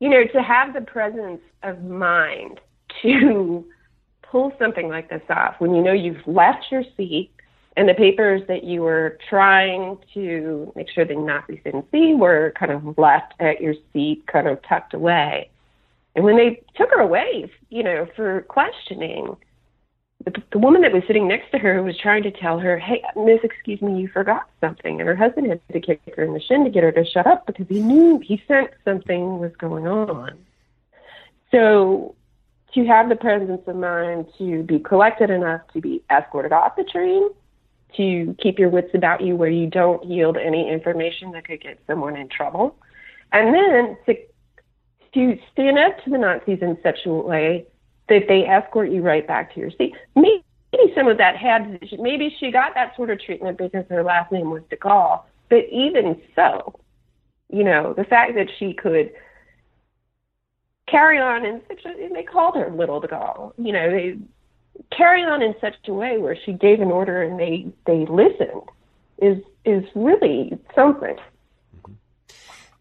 [0.00, 2.60] you know to have the presence of mind
[3.02, 3.64] to
[4.22, 7.30] pull something like this off when you know you've left your seat
[7.76, 12.52] and the papers that you were trying to make sure the Nazis didn't see were
[12.58, 15.48] kind of left at your seat, kind of tucked away.
[16.14, 19.36] And when they took her away, you know, for questioning,
[20.24, 23.02] the, the woman that was sitting next to her was trying to tell her, "Hey,
[23.16, 26.40] Miss, excuse me, you forgot something." And her husband had to kick her in the
[26.40, 29.86] shin to get her to shut up because he knew he sensed something was going
[29.86, 30.38] on.
[31.50, 32.14] So,
[32.74, 36.84] to have the presence of mind to be collected enough to be escorted off the
[36.84, 37.28] train,
[37.96, 41.78] to keep your wits about you where you don't yield any information that could get
[41.86, 42.76] someone in trouble,
[43.32, 44.16] and then to
[45.14, 47.66] to stand up to the Nazis in such a way
[48.08, 49.94] that they escort you right back to your seat.
[50.14, 50.42] Maybe
[50.94, 54.50] some of that had, maybe she got that sort of treatment because her last name
[54.50, 55.22] was de Gaulle.
[55.48, 56.80] But even so,
[57.50, 59.12] you know, the fact that she could
[60.88, 64.18] carry on in such a, they called her Little de Gaulle, you know, they
[64.96, 68.62] carry on in such a way where she gave an order and they, they listened
[69.18, 71.16] is, is really something.
[71.76, 71.92] Mm-hmm.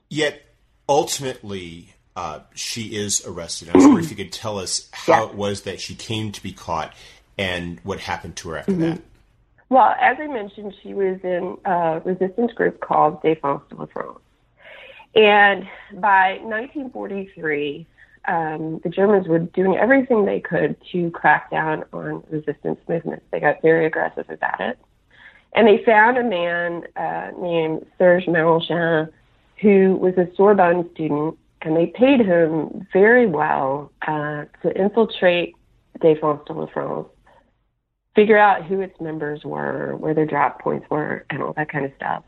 [0.09, 0.41] Yet
[0.89, 3.69] ultimately, uh, she is arrested.
[3.73, 5.29] I'm wondering if you could tell us how yeah.
[5.29, 6.93] it was that she came to be caught
[7.37, 8.81] and what happened to her after mm-hmm.
[8.81, 9.01] that.
[9.69, 14.19] Well, as I mentioned, she was in a resistance group called Défense de la France.
[15.15, 17.87] And by 1943,
[18.27, 23.25] um, the Germans were doing everything they could to crack down on resistance movements.
[23.31, 24.77] They got very aggressive about it.
[25.53, 29.09] And they found a man uh, named Serge Marongin
[29.61, 35.55] who was a Sorbonne student, and they paid him very well uh, to infiltrate
[35.99, 37.07] Défense de la France
[38.15, 41.85] figure out who its members were, where their drop points were, and all that kind
[41.85, 42.23] of stuff.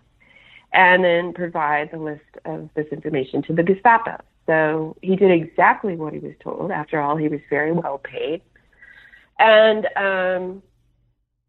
[0.72, 4.18] And then provide the list of this information to the Gestapo.
[4.46, 6.72] So he did exactly what he was told.
[6.72, 8.42] After all, he was very well paid.
[9.40, 10.64] And um,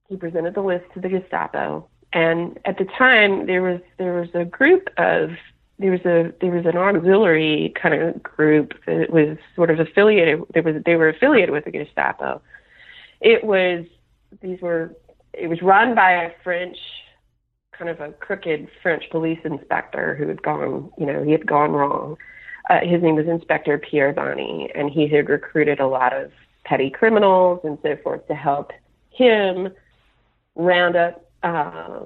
[0.09, 1.89] he presented the list to the Gestapo.
[2.13, 5.31] And at the time, there was there was a group of
[5.79, 10.41] there was a there was an auxiliary kind of group that was sort of affiliated.
[10.53, 12.41] There was they were affiliated with the Gestapo.
[13.21, 13.85] It was
[14.41, 14.95] these were
[15.33, 16.77] it was run by a French
[17.77, 21.73] kind of a crooked French police inspector who had gone, you know, he had gone
[21.73, 22.17] wrong.
[22.71, 26.31] Uh, his name was Inspector Pierre Bonny, and he had recruited a lot of
[26.65, 28.73] petty criminals and so forth to help
[29.11, 29.69] him
[30.55, 32.01] round up uh,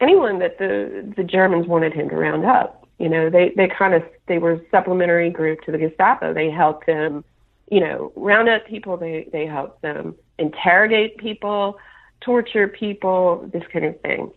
[0.00, 2.86] anyone that the the Germans wanted him to round up.
[2.98, 6.32] You know, they they kind of they were supplementary group to the Gestapo.
[6.32, 7.24] They helped him,
[7.70, 8.96] you know, round up people.
[8.96, 11.78] They they helped them interrogate people,
[12.20, 14.32] torture people, this kind of thing.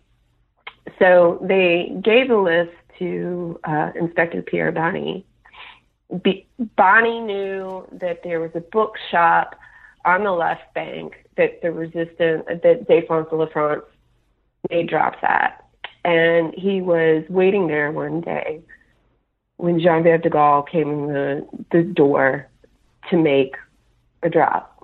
[1.00, 5.26] So they gave a list to uh, Inspector Pierre Bonny.
[6.24, 9.56] B- Bonny knew that there was a bookshop
[10.06, 13.84] on the left bank that the resistance, that Défense de la France
[14.70, 15.64] made drops at.
[16.04, 18.62] And he was waiting there one day
[19.58, 22.48] when Jean Geneviève de Gaulle came in the, the door
[23.10, 23.56] to make
[24.24, 24.78] a drop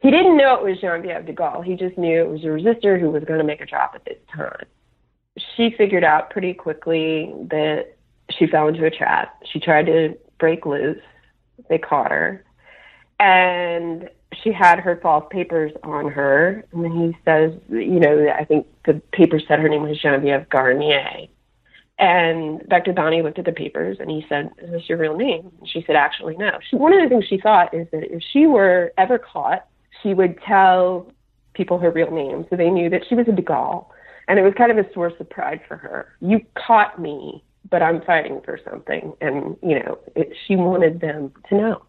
[0.00, 1.62] he didn't know it was Jean Geneviève de Gaulle.
[1.62, 4.04] He just knew it was a resistor who was going to make a drop at
[4.04, 4.64] this time.
[5.56, 7.96] She figured out pretty quickly that
[8.30, 9.38] she fell into a trap.
[9.52, 11.02] She tried to break loose.
[11.68, 12.44] They caught her.
[13.18, 14.08] And
[14.42, 16.64] she had her false papers on her.
[16.72, 20.48] And then he says, you know, I think the paper said her name was Geneviève
[20.48, 21.26] Garnier.
[21.98, 22.94] And Dr.
[22.94, 25.52] Bonny looked at the papers and he said, Is this your real name?
[25.58, 26.58] And she said, Actually, no.
[26.68, 29.66] She, one of the things she thought is that if she were ever caught
[30.02, 31.12] she would tell
[31.54, 33.86] people her real name so they knew that she was a de Gaulle.
[34.28, 36.14] And it was kind of a source of pride for her.
[36.20, 39.12] You caught me, but I'm fighting for something.
[39.20, 41.82] And, you know, it, she wanted them to know.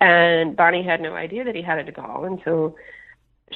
[0.00, 2.76] And Bonny had no idea that he had a de Gaulle until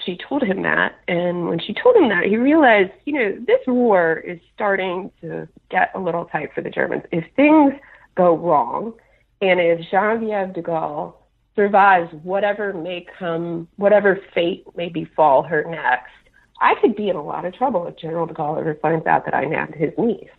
[0.05, 0.97] she told him that.
[1.09, 5.49] And when she told him that, he realized, you know, this war is starting to
[5.71, 7.05] get a little tight for the Germans.
[7.13, 7.75] If things
[8.17, 8.95] go wrong,
[9.41, 11.15] and if Geneviève de Gaulle
[11.55, 16.11] survives whatever may come, whatever fate may befall her next,
[16.61, 19.25] I could be in a lot of trouble if General de Gaulle ever finds out
[19.25, 20.31] that I nabbed his niece.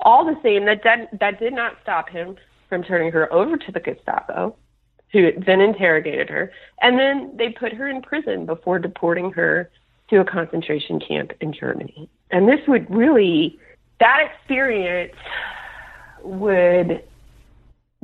[0.00, 2.36] All the same, that did, that did not stop him
[2.68, 4.56] from turning her over to the Gestapo,
[5.12, 9.70] who then interrogated her, and then they put her in prison before deporting her
[10.10, 12.08] to a concentration camp in Germany.
[12.30, 13.58] And this would really,
[14.00, 15.14] that experience
[16.22, 17.02] would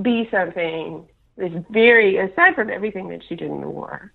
[0.00, 4.12] be something this very, aside from everything that she did in the war,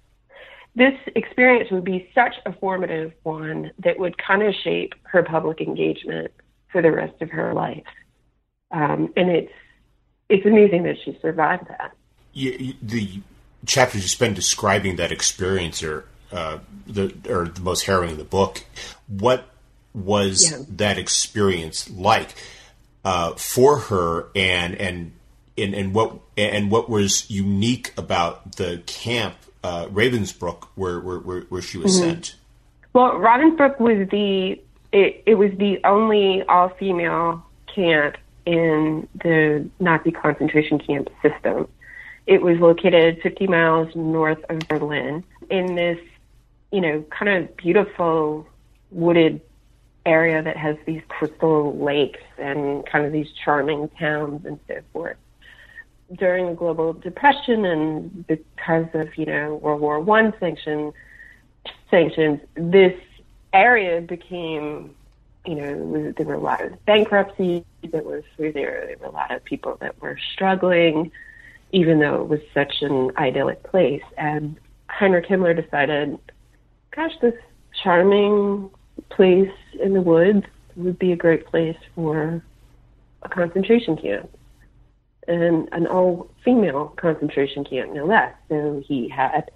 [0.75, 5.59] this experience would be such a formative one that would kind of shape her public
[5.61, 6.31] engagement
[6.71, 7.83] for the rest of her life.
[8.71, 9.51] Um, and it's
[10.29, 11.91] it's amazing that she survived that.
[12.33, 13.21] Yeah, the
[13.65, 18.23] chapters you spend describing that experience are uh, the or the most harrowing in the
[18.23, 18.63] book.
[19.07, 19.45] What
[19.93, 20.57] was yeah.
[20.69, 22.35] that experience like
[23.03, 25.13] uh, for her, and and
[25.57, 31.61] and, and what and what was unique about the camp uh, Ravensbrück where, where where
[31.61, 32.09] she was mm-hmm.
[32.09, 32.35] sent?
[32.93, 34.59] Well, Ravensbrück was the
[34.91, 41.67] it, it was the only all female camp in the Nazi concentration camp system.
[42.29, 45.99] It was located 50 miles north of Berlin in this,
[46.71, 48.47] you know, kind of beautiful
[48.91, 49.41] wooded
[50.05, 55.17] area that has these crystal lakes and kind of these charming towns and so forth
[56.17, 60.91] during the global depression and because of you know World War One sanction
[61.89, 62.99] sanctions, this
[63.53, 64.95] area became
[65.45, 68.85] you know there were a lot of bankruptcy that was through there.
[68.87, 71.11] There were a lot of people that were struggling,
[71.71, 74.03] even though it was such an idyllic place.
[74.17, 74.57] And
[74.87, 76.17] Heinrich Himmler decided,
[76.95, 77.35] gosh, this
[77.83, 78.69] charming
[79.09, 79.51] place
[79.81, 80.45] in the woods
[80.75, 82.43] would be a great place for
[83.23, 84.29] a concentration camp
[85.27, 88.33] and an all female concentration camp, no less.
[88.49, 89.51] So he had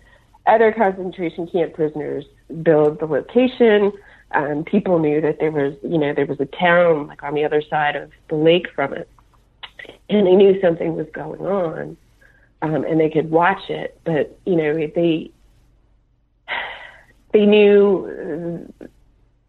[0.45, 2.26] other concentration camp prisoners
[2.61, 3.91] build the location.
[4.32, 7.43] Um, people knew that there was, you know, there was a town like on the
[7.43, 9.09] other side of the lake from it,
[10.09, 11.97] and they knew something was going on,
[12.64, 13.99] um, and they could watch it.
[14.03, 15.32] But you know, they
[17.34, 18.66] they knew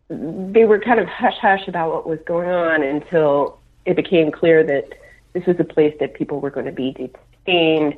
[0.09, 4.63] they were kind of hush hush about what was going on until it became clear
[4.65, 4.99] that
[5.33, 7.95] this was a place that people were going to be detained.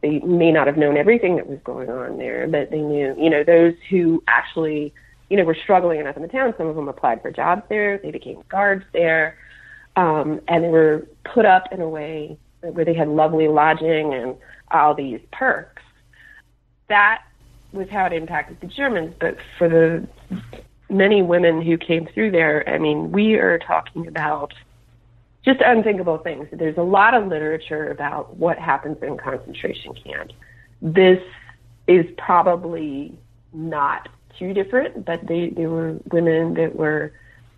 [0.00, 3.30] They may not have known everything that was going on there, but they knew, you
[3.30, 4.92] know, those who actually,
[5.30, 6.54] you know, were struggling enough in the town.
[6.58, 7.98] Some of them applied for jobs there.
[7.98, 9.36] They became guards there,
[9.94, 14.36] um, and they were put up in a way where they had lovely lodging and
[14.72, 15.82] all these perks.
[16.88, 17.22] That
[17.72, 19.14] was how it impacted the Germans.
[19.18, 20.06] But for the
[20.90, 24.52] many women who came through there, I mean, we are talking about
[25.44, 26.48] just unthinkable things.
[26.52, 30.34] There's a lot of literature about what happens in concentration camps.
[30.80, 31.20] This
[31.88, 33.18] is probably
[33.52, 34.08] not
[34.38, 37.12] too different, but they, they were women that were,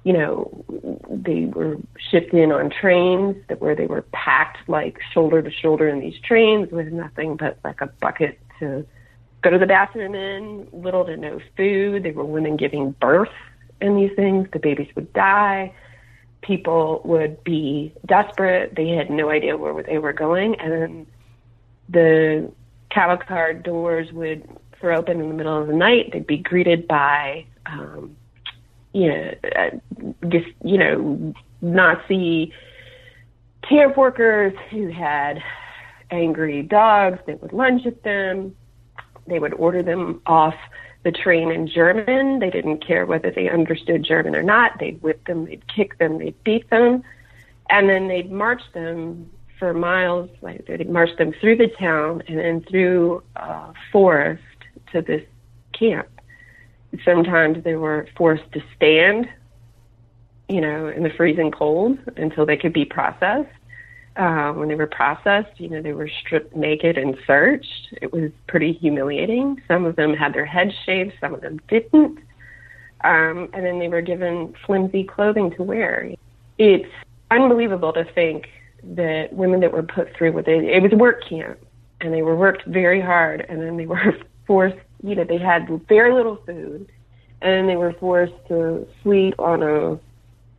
[0.05, 0.65] you know,
[1.09, 1.79] they were
[2.11, 6.19] shipped in on trains that where they were packed like shoulder to shoulder in these
[6.23, 8.87] trains with nothing but like a bucket to
[9.43, 12.03] go to the bathroom in, little to no food.
[12.03, 13.33] There were women giving birth
[13.81, 14.49] in these things.
[14.53, 15.73] The babies would die.
[16.43, 18.75] People would be desperate.
[18.77, 20.61] They had no idea where they were going.
[20.61, 21.07] And then
[21.89, 22.53] the
[22.91, 24.47] cattle car doors would
[24.79, 26.11] throw open in the middle of the night.
[26.13, 28.17] They'd be greeted by, um,
[28.95, 29.70] you know, uh,
[30.28, 32.53] just, you know, Nazi
[33.68, 35.42] camp workers who had
[36.11, 38.55] angry dogs that would lunge at them
[39.26, 40.55] they would order them off
[41.03, 42.38] the train in German.
[42.38, 44.78] They didn't care whether they understood German or not.
[44.78, 47.03] They'd whip them, they'd kick them, they'd beat them,
[47.70, 50.30] and then they'd march them for miles.
[50.40, 54.42] Like they'd march them through the town and then through a forest
[54.92, 55.22] to this
[55.72, 56.09] camp.
[57.05, 59.28] Sometimes they were forced to stand,
[60.49, 63.49] you know, in the freezing cold until they could be processed
[64.16, 67.95] uh, when they were processed, you know, they were stripped naked and searched.
[68.01, 69.61] It was pretty humiliating.
[69.66, 72.18] Some of them had their heads shaved, some of them didn't.
[73.03, 76.14] Um, and then they were given flimsy clothing to wear.
[76.59, 76.88] It's
[77.30, 78.49] unbelievable to think
[78.84, 81.59] that women that were put through what they, it was work camp,
[82.01, 84.16] and they were worked very hard, and then they were
[84.47, 86.91] forced, you know, they had very little food,
[87.43, 89.99] and they were forced to sleep on a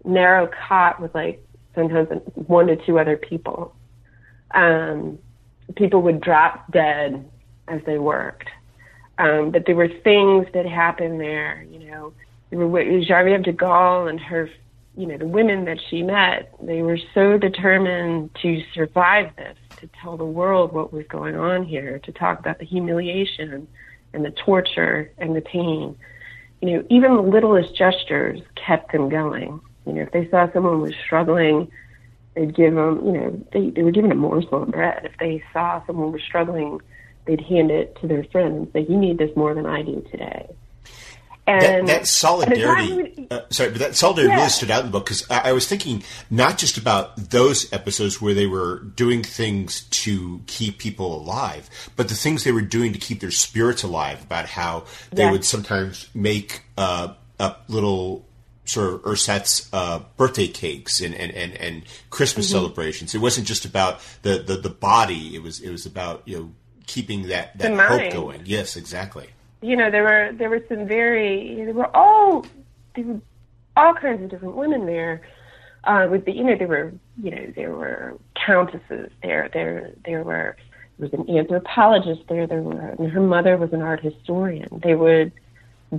[0.07, 1.43] narrow cot with like
[1.73, 3.75] sometimes one to two other people.
[4.51, 5.17] Um,
[5.75, 7.27] people would drop dead
[7.67, 8.47] as they worked.
[9.17, 12.13] Um, but there were things that happened there, you know.
[12.51, 14.51] There were Genevieve de Gaulle and her,
[14.95, 19.89] you know, the women that she met, they were so determined to survive this, to
[19.99, 23.67] tell the world what was going on here, to talk about the humiliation
[24.15, 25.95] and the torture and the pain.
[26.61, 29.59] You know, even the littlest gestures kept them going.
[29.85, 31.69] You know, if they saw someone was struggling,
[32.33, 35.05] they'd give them, you know, they, they were given a morsel of bread.
[35.05, 36.79] If they saw someone was struggling,
[37.25, 40.05] they'd hand it to their friend and say, "You need this more than I do
[40.09, 40.47] today."
[41.47, 44.37] And that, that solidarity, uh, sorry, but that solidarity yeah.
[44.37, 47.71] really stood out in the book because I, I, was thinking not just about those
[47.71, 52.61] episodes where they were doing things to keep people alive, but the things they were
[52.61, 54.23] doing to keep their spirits alive.
[54.23, 58.25] About how they would sometimes make uh, up little
[58.65, 62.55] sort of ersatz uh, birthday cakes and, and, and, and Christmas mm-hmm.
[62.55, 63.13] celebrations.
[63.13, 65.35] It wasn't just about the, the, the body.
[65.35, 66.51] It was it was about you know
[66.87, 68.41] keeping that, that hope going.
[68.45, 69.27] Yes, exactly.
[69.61, 72.45] You know, there were there were some very there were all
[72.95, 73.21] there were
[73.77, 75.21] all kinds of different women there.
[75.83, 80.23] Uh, with the you know there were you know there were countesses there there there
[80.23, 80.55] were
[80.97, 84.81] there was an anthropologist there there were and her mother was an art historian.
[84.83, 85.31] They would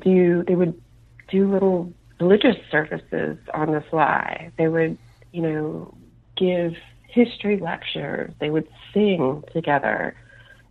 [0.01, 0.81] do they would
[1.29, 4.51] do little religious services on the fly.
[4.57, 4.97] They would,
[5.33, 5.95] you know,
[6.37, 6.75] give
[7.09, 8.33] history lectures.
[8.41, 10.15] They would sing together.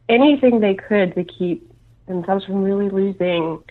[0.10, 1.72] Anything they could to keep
[2.08, 3.64] themselves from really losing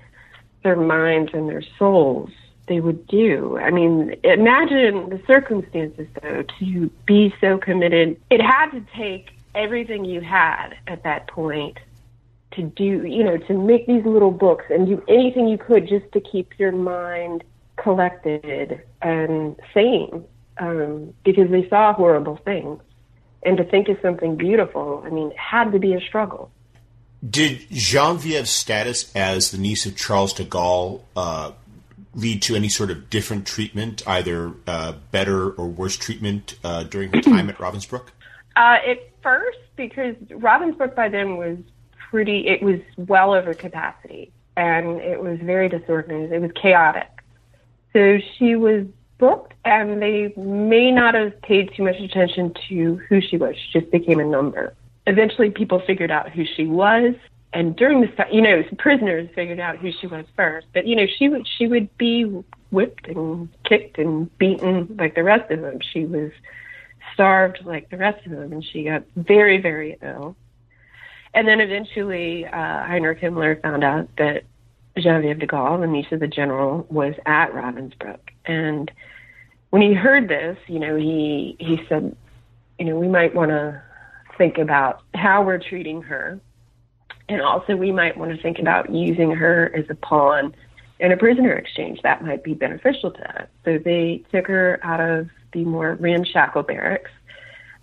[0.62, 2.30] their minds and their souls,
[2.66, 3.58] they would do.
[3.58, 8.20] I mean, imagine the circumstances, though, to be so committed.
[8.30, 11.78] It had to take everything you had at that point
[12.52, 16.10] to do, you know, to make these little books and do anything you could just
[16.12, 17.44] to keep your mind
[17.76, 20.24] collected and sane
[20.58, 22.80] um, because they saw horrible things.
[23.42, 26.50] And to think of something beautiful, I mean, it had to be a struggle.
[27.28, 31.52] Did Genevieve's status as the niece of Charles de Gaulle uh,
[32.14, 37.12] lead to any sort of different treatment, either uh, better or worse treatment uh, during
[37.12, 38.08] her time at Ravensbrück?
[38.56, 41.58] Uh, at first, because Ravensbrück by then was
[42.08, 46.32] pretty, it was well over capacity and it was very disorganized.
[46.32, 47.10] It was chaotic
[47.92, 48.86] So she was
[49.18, 53.56] booked, and they may not have paid too much attention to who she was.
[53.56, 54.74] She just became a number.
[55.06, 57.14] Eventually, people figured out who she was,
[57.52, 60.66] and during the you know prisoners figured out who she was first.
[60.72, 62.24] But you know she would she would be
[62.70, 65.78] whipped and kicked and beaten like the rest of them.
[65.92, 66.32] She was
[67.12, 70.36] starved like the rest of them, and she got very very ill.
[71.34, 74.44] And then eventually, uh, Heinrich Himmler found out that
[74.96, 78.20] Genevieve de Gaulle, the niece of the general, was at Ravensbrück.
[78.46, 78.90] And
[79.70, 82.16] when he heard this, you know, he he said,
[82.78, 83.82] you know, we might want to
[84.36, 86.40] think about how we're treating her,
[87.28, 90.54] and also we might want to think about using her as a pawn
[91.00, 92.00] in a prisoner exchange.
[92.02, 93.48] That might be beneficial to us.
[93.64, 97.10] So they took her out of the more ramshackle barracks.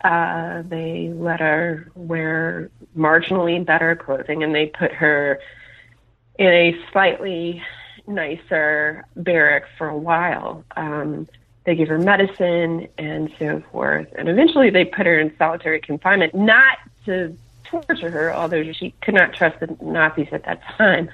[0.04, 5.40] Uh, they let her wear marginally better clothing, and they put her
[6.40, 7.62] in a slightly
[8.08, 10.64] nicer barrack for a while.
[10.76, 11.28] Um,
[11.64, 14.08] they gave her medicine and so forth.
[14.18, 19.14] And eventually they put her in solitary confinement, not to torture her, although she could
[19.14, 21.10] not trust the Nazis at that time,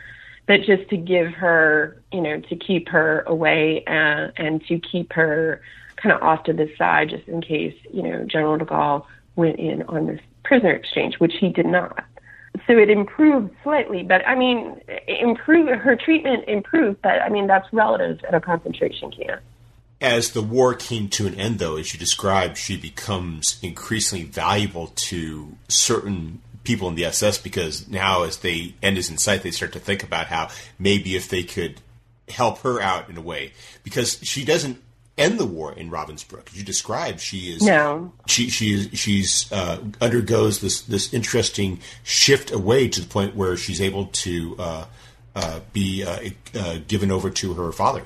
[0.45, 5.13] but just to give her, you know, to keep her away uh, and to keep
[5.13, 5.61] her
[5.97, 9.59] kind of off to the side just in case, you know, General de Gaulle went
[9.59, 12.05] in on this prisoner exchange, which he did not
[12.65, 17.71] so it improved slightly, but I mean, improve her treatment improved, but I mean that's
[17.71, 19.41] relative at a concentration camp.
[19.99, 24.87] As the war came to an end, though, as you described, she becomes increasingly valuable
[24.95, 29.51] to certain people in the SS because now, as the end is in sight, they
[29.51, 31.81] start to think about how maybe if they could
[32.29, 34.81] help her out in a way because she doesn't
[35.17, 36.51] end the war in Ravensbrück.
[36.51, 38.13] As you described, she is no.
[38.27, 43.57] She she is she's uh, undergoes this this interesting shift away to the point where
[43.57, 44.85] she's able to uh,
[45.35, 48.03] uh, be uh, uh, given over to her father.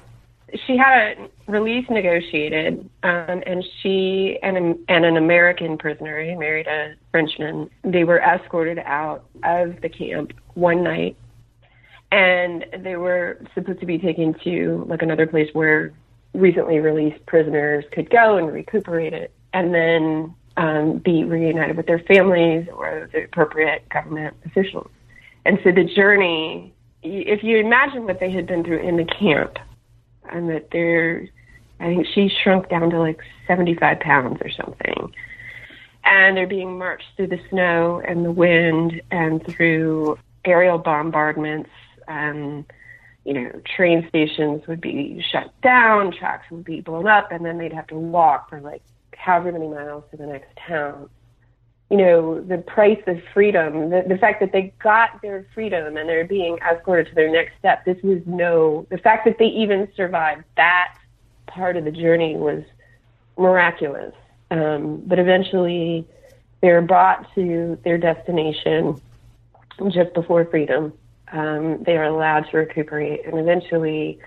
[0.68, 6.36] She had a release negotiated, um, and she and, a, and an American prisoner, he
[6.36, 11.16] married a Frenchman, they were escorted out of the camp one night
[12.12, 15.94] and they were supposed to be taken to like another place where
[16.34, 22.00] recently released prisoners could go and recuperate it and then um, be reunited with their
[22.00, 24.90] families or the appropriate government officials.
[25.46, 29.58] And so the journey, if you imagine what they had been through in the camp,
[30.30, 31.28] and that they're,
[31.80, 35.14] I think she shrunk down to like 75 pounds or something.
[36.04, 41.70] And they're being marched through the snow and the wind and through aerial bombardments
[42.08, 42.66] and
[43.24, 47.58] you know, train stations would be shut down, tracks would be blown up, and then
[47.58, 48.82] they'd have to walk for like
[49.16, 51.10] however many miles to the next town.
[51.92, 56.08] You know, the price of freedom, the, the fact that they got their freedom and
[56.08, 59.88] they're being escorted to their next step, this was no, the fact that they even
[59.96, 60.96] survived that
[61.48, 62.64] part of the journey was
[63.38, 64.16] miraculous.
[64.50, 66.08] Um, but eventually
[66.62, 69.00] they're brought to their destination
[69.90, 70.94] just before freedom
[71.32, 73.26] um, they are allowed to recuperate.
[73.26, 74.20] And eventually,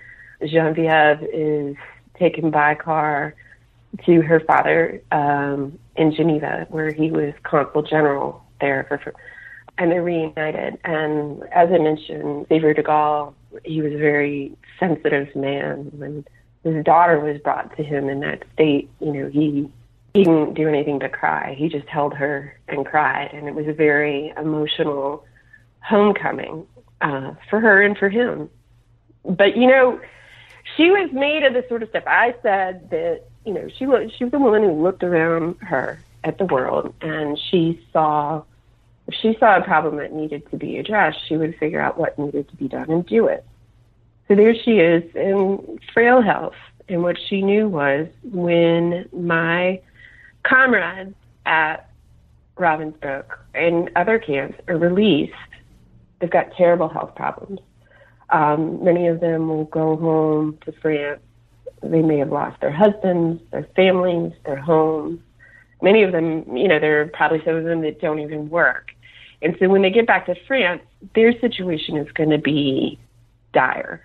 [0.43, 1.75] Genevieve is
[2.17, 3.35] taken by car
[4.05, 8.85] to her father um, in Geneva, where he was consul general there.
[9.03, 9.13] For,
[9.77, 10.79] and they're reunited.
[10.83, 13.33] And as I mentioned, Xavier de Gaulle,
[13.63, 15.91] he was a very sensitive man.
[15.95, 16.25] When
[16.63, 19.69] his daughter was brought to him in that state, you know, he
[20.13, 21.55] he didn't do anything but cry.
[21.57, 25.25] He just held her and cried, and it was a very emotional
[25.81, 26.65] homecoming
[27.01, 28.49] uh, for her and for him.
[29.25, 29.99] But you know,
[30.77, 32.05] she was made of the sort of stuff.
[32.07, 35.99] I said that you know she was she was a woman who looked around her
[36.23, 38.43] at the world and she saw
[39.07, 42.17] if she saw a problem that needed to be addressed, she would figure out what
[42.17, 43.45] needed to be done and do it.
[44.27, 46.55] So there she is in frail health.
[46.89, 49.81] And what she knew was when my
[50.43, 51.15] comrades
[51.45, 51.89] at
[52.57, 55.33] Ravensbrück and other camps are released,
[56.19, 57.59] they've got terrible health problems.
[58.31, 61.21] Um, many of them will go home to France.
[61.89, 65.19] They may have lost their husbands, their families, their homes.
[65.81, 68.91] Many of them, you know, there are probably some of them that don't even work.
[69.41, 70.81] And so when they get back to France,
[71.13, 72.99] their situation is going to be
[73.53, 74.01] dire.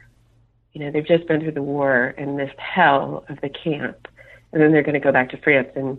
[0.72, 4.08] You know, they've just been through the war and this hell of the camp,
[4.52, 5.98] and then they're going to go back to France, and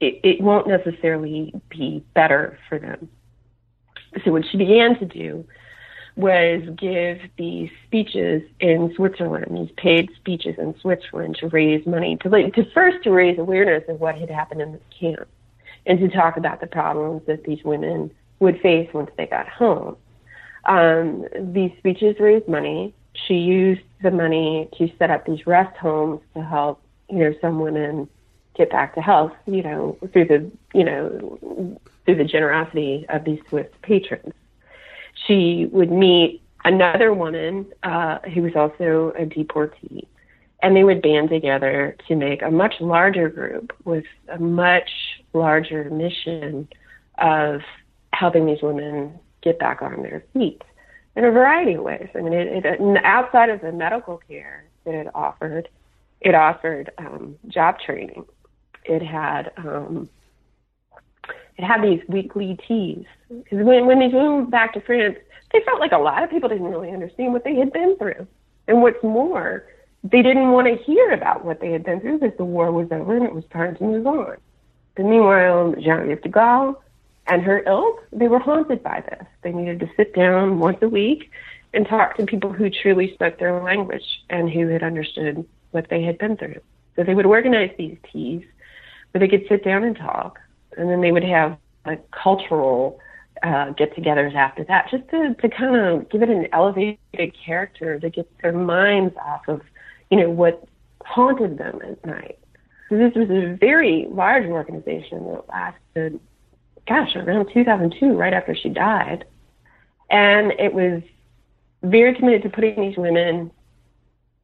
[0.00, 3.08] it, it won't necessarily be better for them.
[4.24, 5.46] So what she began to do
[6.20, 12.50] was give these speeches in Switzerland, these paid speeches in Switzerland to raise money, to,
[12.50, 15.26] to first to raise awareness of what had happened in this camp,
[15.86, 19.96] and to talk about the problems that these women would face once they got home.
[20.64, 22.94] Um, these speeches raised money.
[23.12, 27.60] she used the money to set up these rest homes to help, you know, some
[27.60, 28.08] women
[28.56, 33.40] get back to health, you know, through the, you know, through the generosity of these
[33.48, 34.32] Swiss patrons.
[35.26, 40.06] She would meet another woman uh, who was also a deportee,
[40.62, 44.90] and they would band together to make a much larger group with a much
[45.32, 46.68] larger mission
[47.18, 47.60] of
[48.12, 50.62] helping these women get back on their feet
[51.16, 52.08] in a variety of ways.
[52.14, 55.68] I mean, it, it, outside of the medical care that it offered,
[56.20, 58.24] it offered um, job training.
[58.84, 60.08] It had um,
[61.62, 65.16] had these weekly teas because when when they moved back to France,
[65.52, 68.26] they felt like a lot of people didn't really understand what they had been through,
[68.68, 69.64] and what's more,
[70.04, 72.88] they didn't want to hear about what they had been through because the war was
[72.90, 74.36] over and it was time to move on.
[74.96, 76.76] But meanwhile, Geneviève de Gaulle
[77.26, 79.26] and her ilk, they were haunted by this.
[79.42, 81.30] They needed to sit down once a week
[81.72, 86.02] and talk to people who truly spoke their language and who had understood what they
[86.02, 86.60] had been through.
[86.96, 88.42] So they would organize these teas
[89.12, 90.40] where they could sit down and talk,
[90.76, 91.56] and then they would have
[91.86, 92.98] like cultural
[93.42, 98.10] uh, get-togethers after that, just to to kind of give it an elevated character to
[98.10, 99.62] get their minds off of,
[100.10, 100.64] you know, what
[101.04, 102.38] haunted them at night.
[102.88, 106.20] So this was a very large organization that lasted
[106.90, 109.24] gosh, around 2002, right after she died.
[110.10, 111.02] And it was
[111.82, 113.52] very committed to putting these women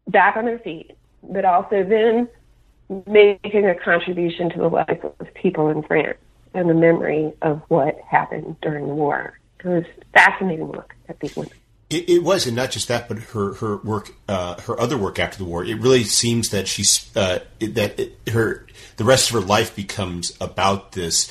[0.06, 2.28] back on their feet, but also then
[3.06, 6.18] making a contribution to the life of people in France
[6.54, 9.38] and the memory of what happened during the war.
[9.64, 11.52] It was fascinating look at these women.
[11.90, 15.20] It, it, was, and not just that, but her her work, uh, her other work
[15.20, 15.64] after the war.
[15.64, 18.66] It really seems that she's uh, that it, her
[18.96, 21.30] the rest of her life becomes about this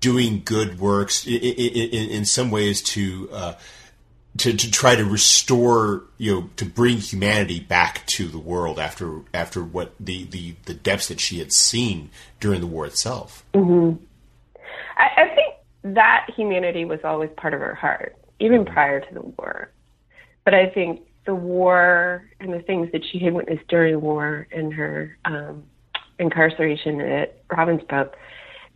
[0.00, 3.54] doing good works in, in, in some ways to, uh,
[4.38, 9.20] to to try to restore you know to bring humanity back to the world after
[9.32, 12.10] after what the the, the depths that she had seen
[12.40, 13.44] during the war itself.
[13.54, 14.02] Mm-hmm.
[14.96, 15.54] I, I think
[15.94, 19.70] that humanity was always part of her heart, even prior to the war.
[20.44, 24.46] But I think the war and the things that she had witnessed during the war
[24.52, 25.64] and her um,
[26.18, 28.12] incarceration at Ravensbrück,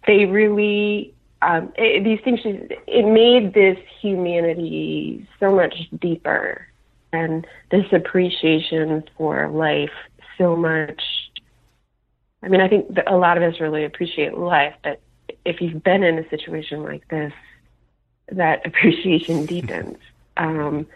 [0.06, 6.66] they really um, it, these things it made this humanity so much deeper
[7.12, 9.92] and this appreciation for life
[10.36, 11.02] so much.
[12.42, 15.00] I mean i think a lot of us really appreciate life but
[15.44, 17.32] if you've been in a situation like this
[18.32, 19.98] that appreciation deepens.
[20.36, 20.86] Um,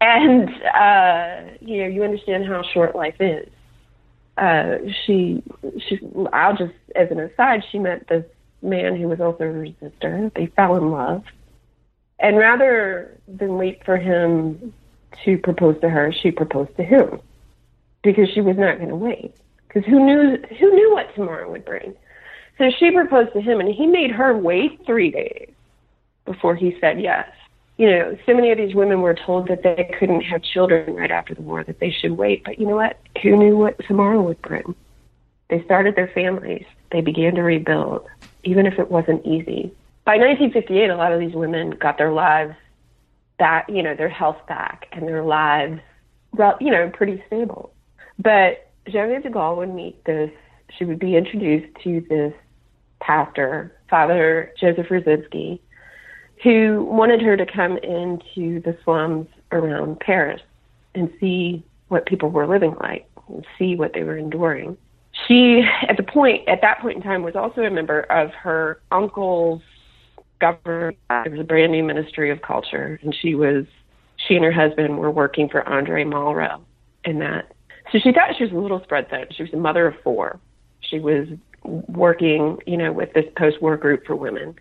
[0.00, 3.48] and uh, you know you understand how short life is.
[4.36, 5.42] Uh, she
[5.86, 6.00] she
[6.32, 8.24] i'll just as an aside she met this
[8.62, 10.32] man who was also a resistor.
[10.34, 11.24] They fell in love.
[12.18, 14.74] And rather than wait for him
[15.24, 17.20] to propose to her, she proposed to him
[18.02, 19.34] because she was not going to wait.
[19.66, 21.94] Because who knew who knew what tomorrow would bring?
[22.58, 25.50] So she proposed to him, and he made her wait three days
[26.26, 27.28] before he said yes.
[27.78, 31.10] You know, so many of these women were told that they couldn't have children right
[31.10, 32.44] after the war, that they should wait.
[32.44, 32.98] But you know what?
[33.22, 34.74] Who knew what tomorrow would bring?
[35.48, 36.66] They started their families.
[36.92, 38.06] They began to rebuild
[38.44, 39.72] even if it wasn't easy.
[40.04, 42.54] By 1958, a lot of these women got their lives
[43.38, 45.80] back, you know, their health back and their lives,
[46.32, 47.72] well, you know, pretty stable.
[48.18, 50.30] But Geneviève de Gaulle would meet this,
[50.78, 52.32] she would be introduced to this
[53.00, 55.58] pastor, Father Joseph Wresinski,
[56.42, 60.40] who wanted her to come into the slums around Paris
[60.94, 64.76] and see what people were living like and see what they were enduring
[65.26, 68.80] she at the point at that point in time was also a member of her
[68.90, 69.62] uncle's
[70.40, 70.96] government.
[71.10, 73.66] It was a brand new ministry of culture and she was
[74.16, 76.60] she and her husband were working for André Malraux
[77.04, 77.52] in that.
[77.92, 80.38] So she thought she was a little spread thin she was a mother of four.
[80.80, 81.28] She was
[81.64, 84.54] working you know with this post-war group for women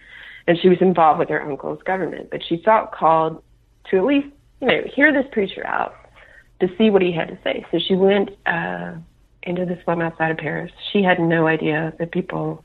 [0.48, 2.30] and she was involved with her uncle's government.
[2.32, 3.44] But she felt called
[3.90, 4.28] to at least
[4.62, 5.96] you know hear this preacher out
[6.60, 7.66] to see what he had to say.
[7.72, 8.96] So she went uh
[9.44, 10.72] into the slum outside of Paris.
[10.92, 12.64] She had no idea that people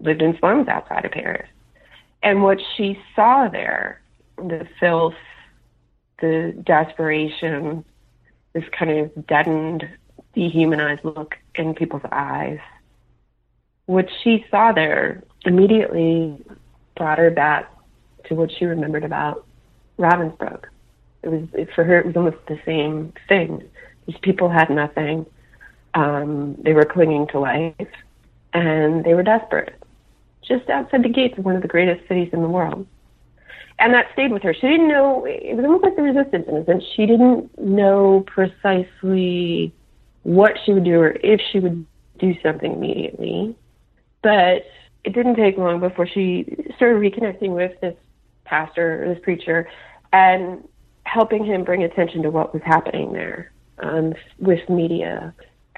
[0.00, 1.48] lived in slums outside of Paris.
[2.22, 4.00] And what she saw there,
[4.36, 5.14] the filth,
[6.20, 7.84] the desperation,
[8.52, 9.88] this kind of deadened,
[10.34, 12.58] dehumanized look in people's eyes,
[13.86, 16.36] what she saw there immediately
[16.96, 17.72] brought her back
[18.24, 19.46] to what she remembered about
[19.98, 20.64] Ravensbrück.
[21.22, 22.00] It was for her.
[22.00, 23.62] It was almost the same thing.
[24.06, 25.26] These people had nothing
[25.94, 27.74] um, they were clinging to life,
[28.52, 29.74] and they were desperate.
[30.42, 32.86] Just outside the gates of one of the greatest cities in the world.
[33.78, 34.54] and that stayed with her.
[34.54, 36.82] She didn't know, it was almost like the resistance in a sense.
[36.96, 39.72] She didn't know precisely
[40.24, 41.86] what she would do or if she would
[42.18, 43.56] do something immediately.
[44.22, 44.64] But
[45.04, 47.94] it didn't take long before she started reconnecting with this
[48.44, 49.68] pastor, this preacher,
[50.12, 50.66] and
[51.04, 55.32] helping him bring attention to what was happening there um, with media.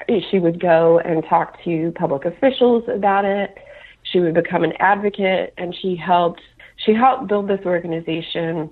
[0.09, 3.57] She would go and talk to public officials about it.
[4.03, 6.40] She would become an advocate, and she helped.
[6.76, 8.70] She helped build this organization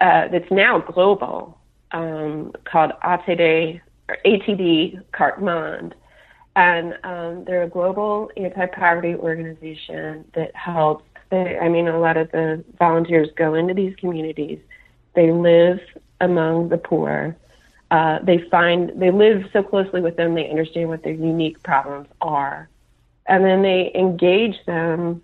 [0.00, 1.58] uh, that's now global,
[1.92, 5.94] um, called ATD or ATD Quart Monde,
[6.56, 11.04] and um, they're a global anti-poverty organization that helps.
[11.30, 14.58] They, I mean, a lot of the volunteers go into these communities.
[15.14, 15.78] They live
[16.20, 17.36] among the poor.
[17.92, 20.34] Uh, they find they live so closely with them.
[20.34, 22.70] They understand what their unique problems are,
[23.26, 25.20] and then they engage them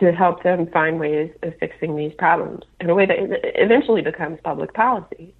[0.00, 3.18] to help them find ways of fixing these problems in a way that
[3.62, 5.34] eventually becomes public policy.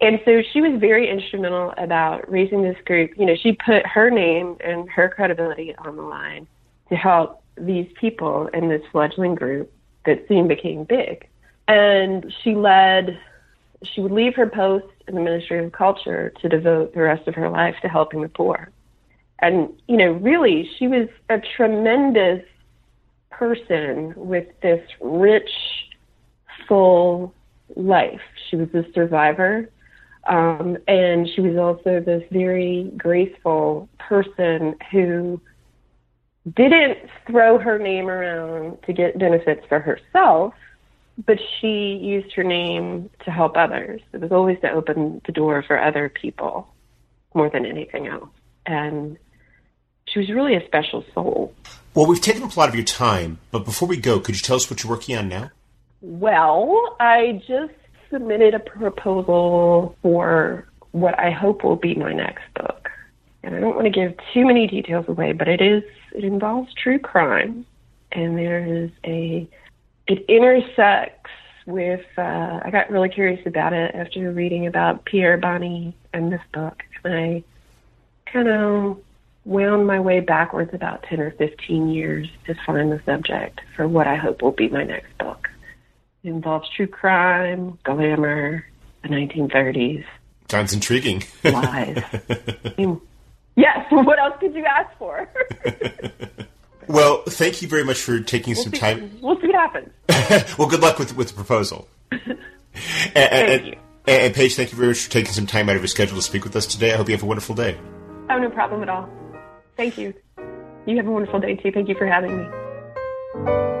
[0.00, 3.10] And so she was very instrumental about raising this group.
[3.18, 6.46] You know, she put her name and her credibility on the line
[6.88, 9.70] to help these people in this fledgling group
[10.06, 11.28] that soon became big.
[11.66, 13.20] And she led,
[13.82, 17.34] she would leave her post in the Ministry of Culture to devote the rest of
[17.34, 18.70] her life to helping the poor.
[19.40, 22.44] And, you know, really, she was a tremendous
[23.30, 25.50] person with this rich,
[26.66, 27.32] full
[27.76, 28.20] life.
[28.50, 29.68] She was a survivor
[30.28, 35.40] um, and she was also this very graceful person who
[36.54, 40.52] didn't throw her name around to get benefits for herself,
[41.26, 44.00] but she used her name to help others.
[44.12, 46.68] It was always to open the door for other people
[47.34, 48.30] more than anything else.
[48.66, 49.18] And
[50.06, 51.52] she was really a special soul.
[51.94, 54.40] Well, we've taken up a lot of your time, but before we go, could you
[54.40, 55.50] tell us what you're working on now?
[56.00, 57.74] Well, I just
[58.10, 62.88] submitted a proposal for what I hope will be my next book.
[63.42, 66.72] And I don't want to give too many details away, but it is it involves
[66.74, 67.66] true crime
[68.12, 69.48] and there is a
[70.08, 71.30] it intersects
[71.66, 76.40] with uh, I got really curious about it after reading about Pierre Bonny and this
[76.52, 76.82] book.
[77.04, 77.44] And I
[78.32, 78.98] kind of
[79.44, 84.06] wound my way backwards about 10 or 15 years to find the subject for what
[84.06, 85.48] I hope will be my next book.
[86.24, 88.64] It involves true crime, glamour,
[89.02, 90.04] the 1930s.
[90.50, 91.22] Sounds intriguing.
[91.44, 92.02] Lies.
[93.56, 95.28] yes, what else could you ask for?
[96.88, 99.18] well, thank you very much for taking we'll some see, time.
[99.20, 99.90] We'll see what happens.
[100.58, 101.88] well, good luck with, with the proposal.
[102.10, 102.20] and,
[103.14, 103.76] thank and, you.
[104.06, 106.22] And, Paige, thank you very much for taking some time out of your schedule to
[106.22, 106.92] speak with us today.
[106.92, 107.78] I hope you have a wonderful day.
[108.30, 109.08] Oh, no problem at all.
[109.76, 110.14] Thank you.
[110.86, 111.70] You have a wonderful day, too.
[111.70, 113.77] Thank you for having me.